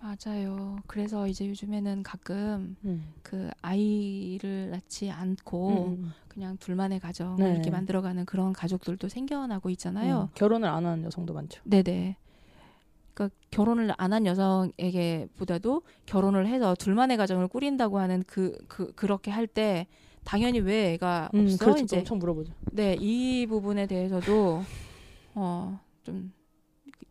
맞아요. 0.00 0.76
그래서 0.88 1.28
이제 1.28 1.48
요즘에는 1.48 2.02
가끔 2.02 2.76
음. 2.84 3.12
그 3.22 3.48
아이를 3.62 4.70
낳지 4.72 5.12
않고 5.12 5.68
음, 5.68 6.02
음, 6.02 6.12
그냥 6.26 6.56
둘만의 6.56 6.98
가정을 6.98 7.44
네. 7.44 7.52
이렇게 7.52 7.70
만들어가는 7.70 8.24
그런 8.24 8.52
가족들도 8.52 9.08
생겨나고 9.08 9.68
음. 9.68 9.70
있잖아요. 9.70 10.30
결혼을 10.34 10.68
안 10.68 10.84
하는 10.84 11.04
여성도 11.04 11.32
많죠. 11.32 11.62
네네. 11.62 12.16
그러니까 13.14 13.34
결혼을 13.50 13.92
안 13.96 14.12
한 14.12 14.26
여성에게 14.26 15.28
보다도 15.36 15.82
결혼을 16.06 16.46
해서 16.46 16.74
둘만의 16.74 17.16
가정을 17.16 17.48
꾸린다고 17.48 17.98
하는 17.98 18.22
그, 18.26 18.56
그 18.68 18.92
그렇게 18.94 19.30
할 19.30 19.46
때 19.46 19.86
당연히 20.24 20.58
왜 20.60 20.94
애가 20.94 21.30
음, 21.34 21.44
없어? 21.44 21.64
그렇죠. 21.66 21.84
이제 21.84 21.98
엄청 21.98 22.18
물어보죠. 22.18 22.52
네 22.72 22.96
이 23.00 23.46
부분에 23.46 23.86
대해서도 23.86 24.62
어 25.34 25.80
좀 26.02 26.32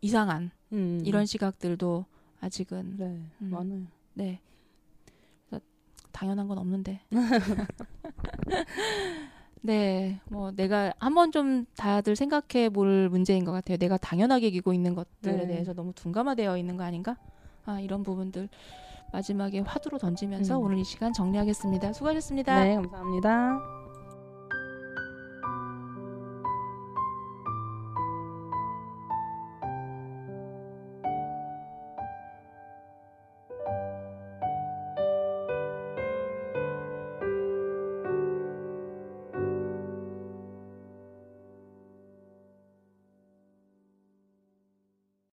이상한 0.00 0.50
음, 0.72 1.02
이런 1.04 1.26
시각들도 1.26 2.04
아직은 2.40 2.96
네 2.96 3.04
음. 3.40 3.50
많아요. 3.50 3.86
네 4.14 4.40
당연한 6.12 6.46
건 6.46 6.58
없는데 6.58 7.00
네 9.64 10.20
뭐 10.30 10.50
내가 10.52 10.92
한번 10.98 11.32
좀 11.32 11.64
다들 11.76 12.16
생각해 12.16 12.68
볼 12.68 13.08
문제인 13.08 13.44
것 13.44 13.52
같아요 13.52 13.78
내가 13.78 13.96
당연하게 13.96 14.50
기고 14.50 14.72
있는 14.72 14.94
것들에 14.94 15.36
네. 15.36 15.46
대해서 15.46 15.72
너무 15.72 15.92
둔감화되어 15.94 16.56
있는 16.58 16.76
거 16.76 16.84
아닌가 16.84 17.16
아 17.64 17.80
이런 17.80 18.02
부분들 18.02 18.48
마지막에 19.12 19.60
화두로 19.60 19.98
던지면서 19.98 20.58
음. 20.58 20.64
오늘 20.64 20.78
이 20.78 20.84
시간 20.84 21.12
정리하겠습니다 21.12 21.92
수고하셨습니다. 21.92 22.64
네 22.64 22.74
감사합니다. 22.74 23.83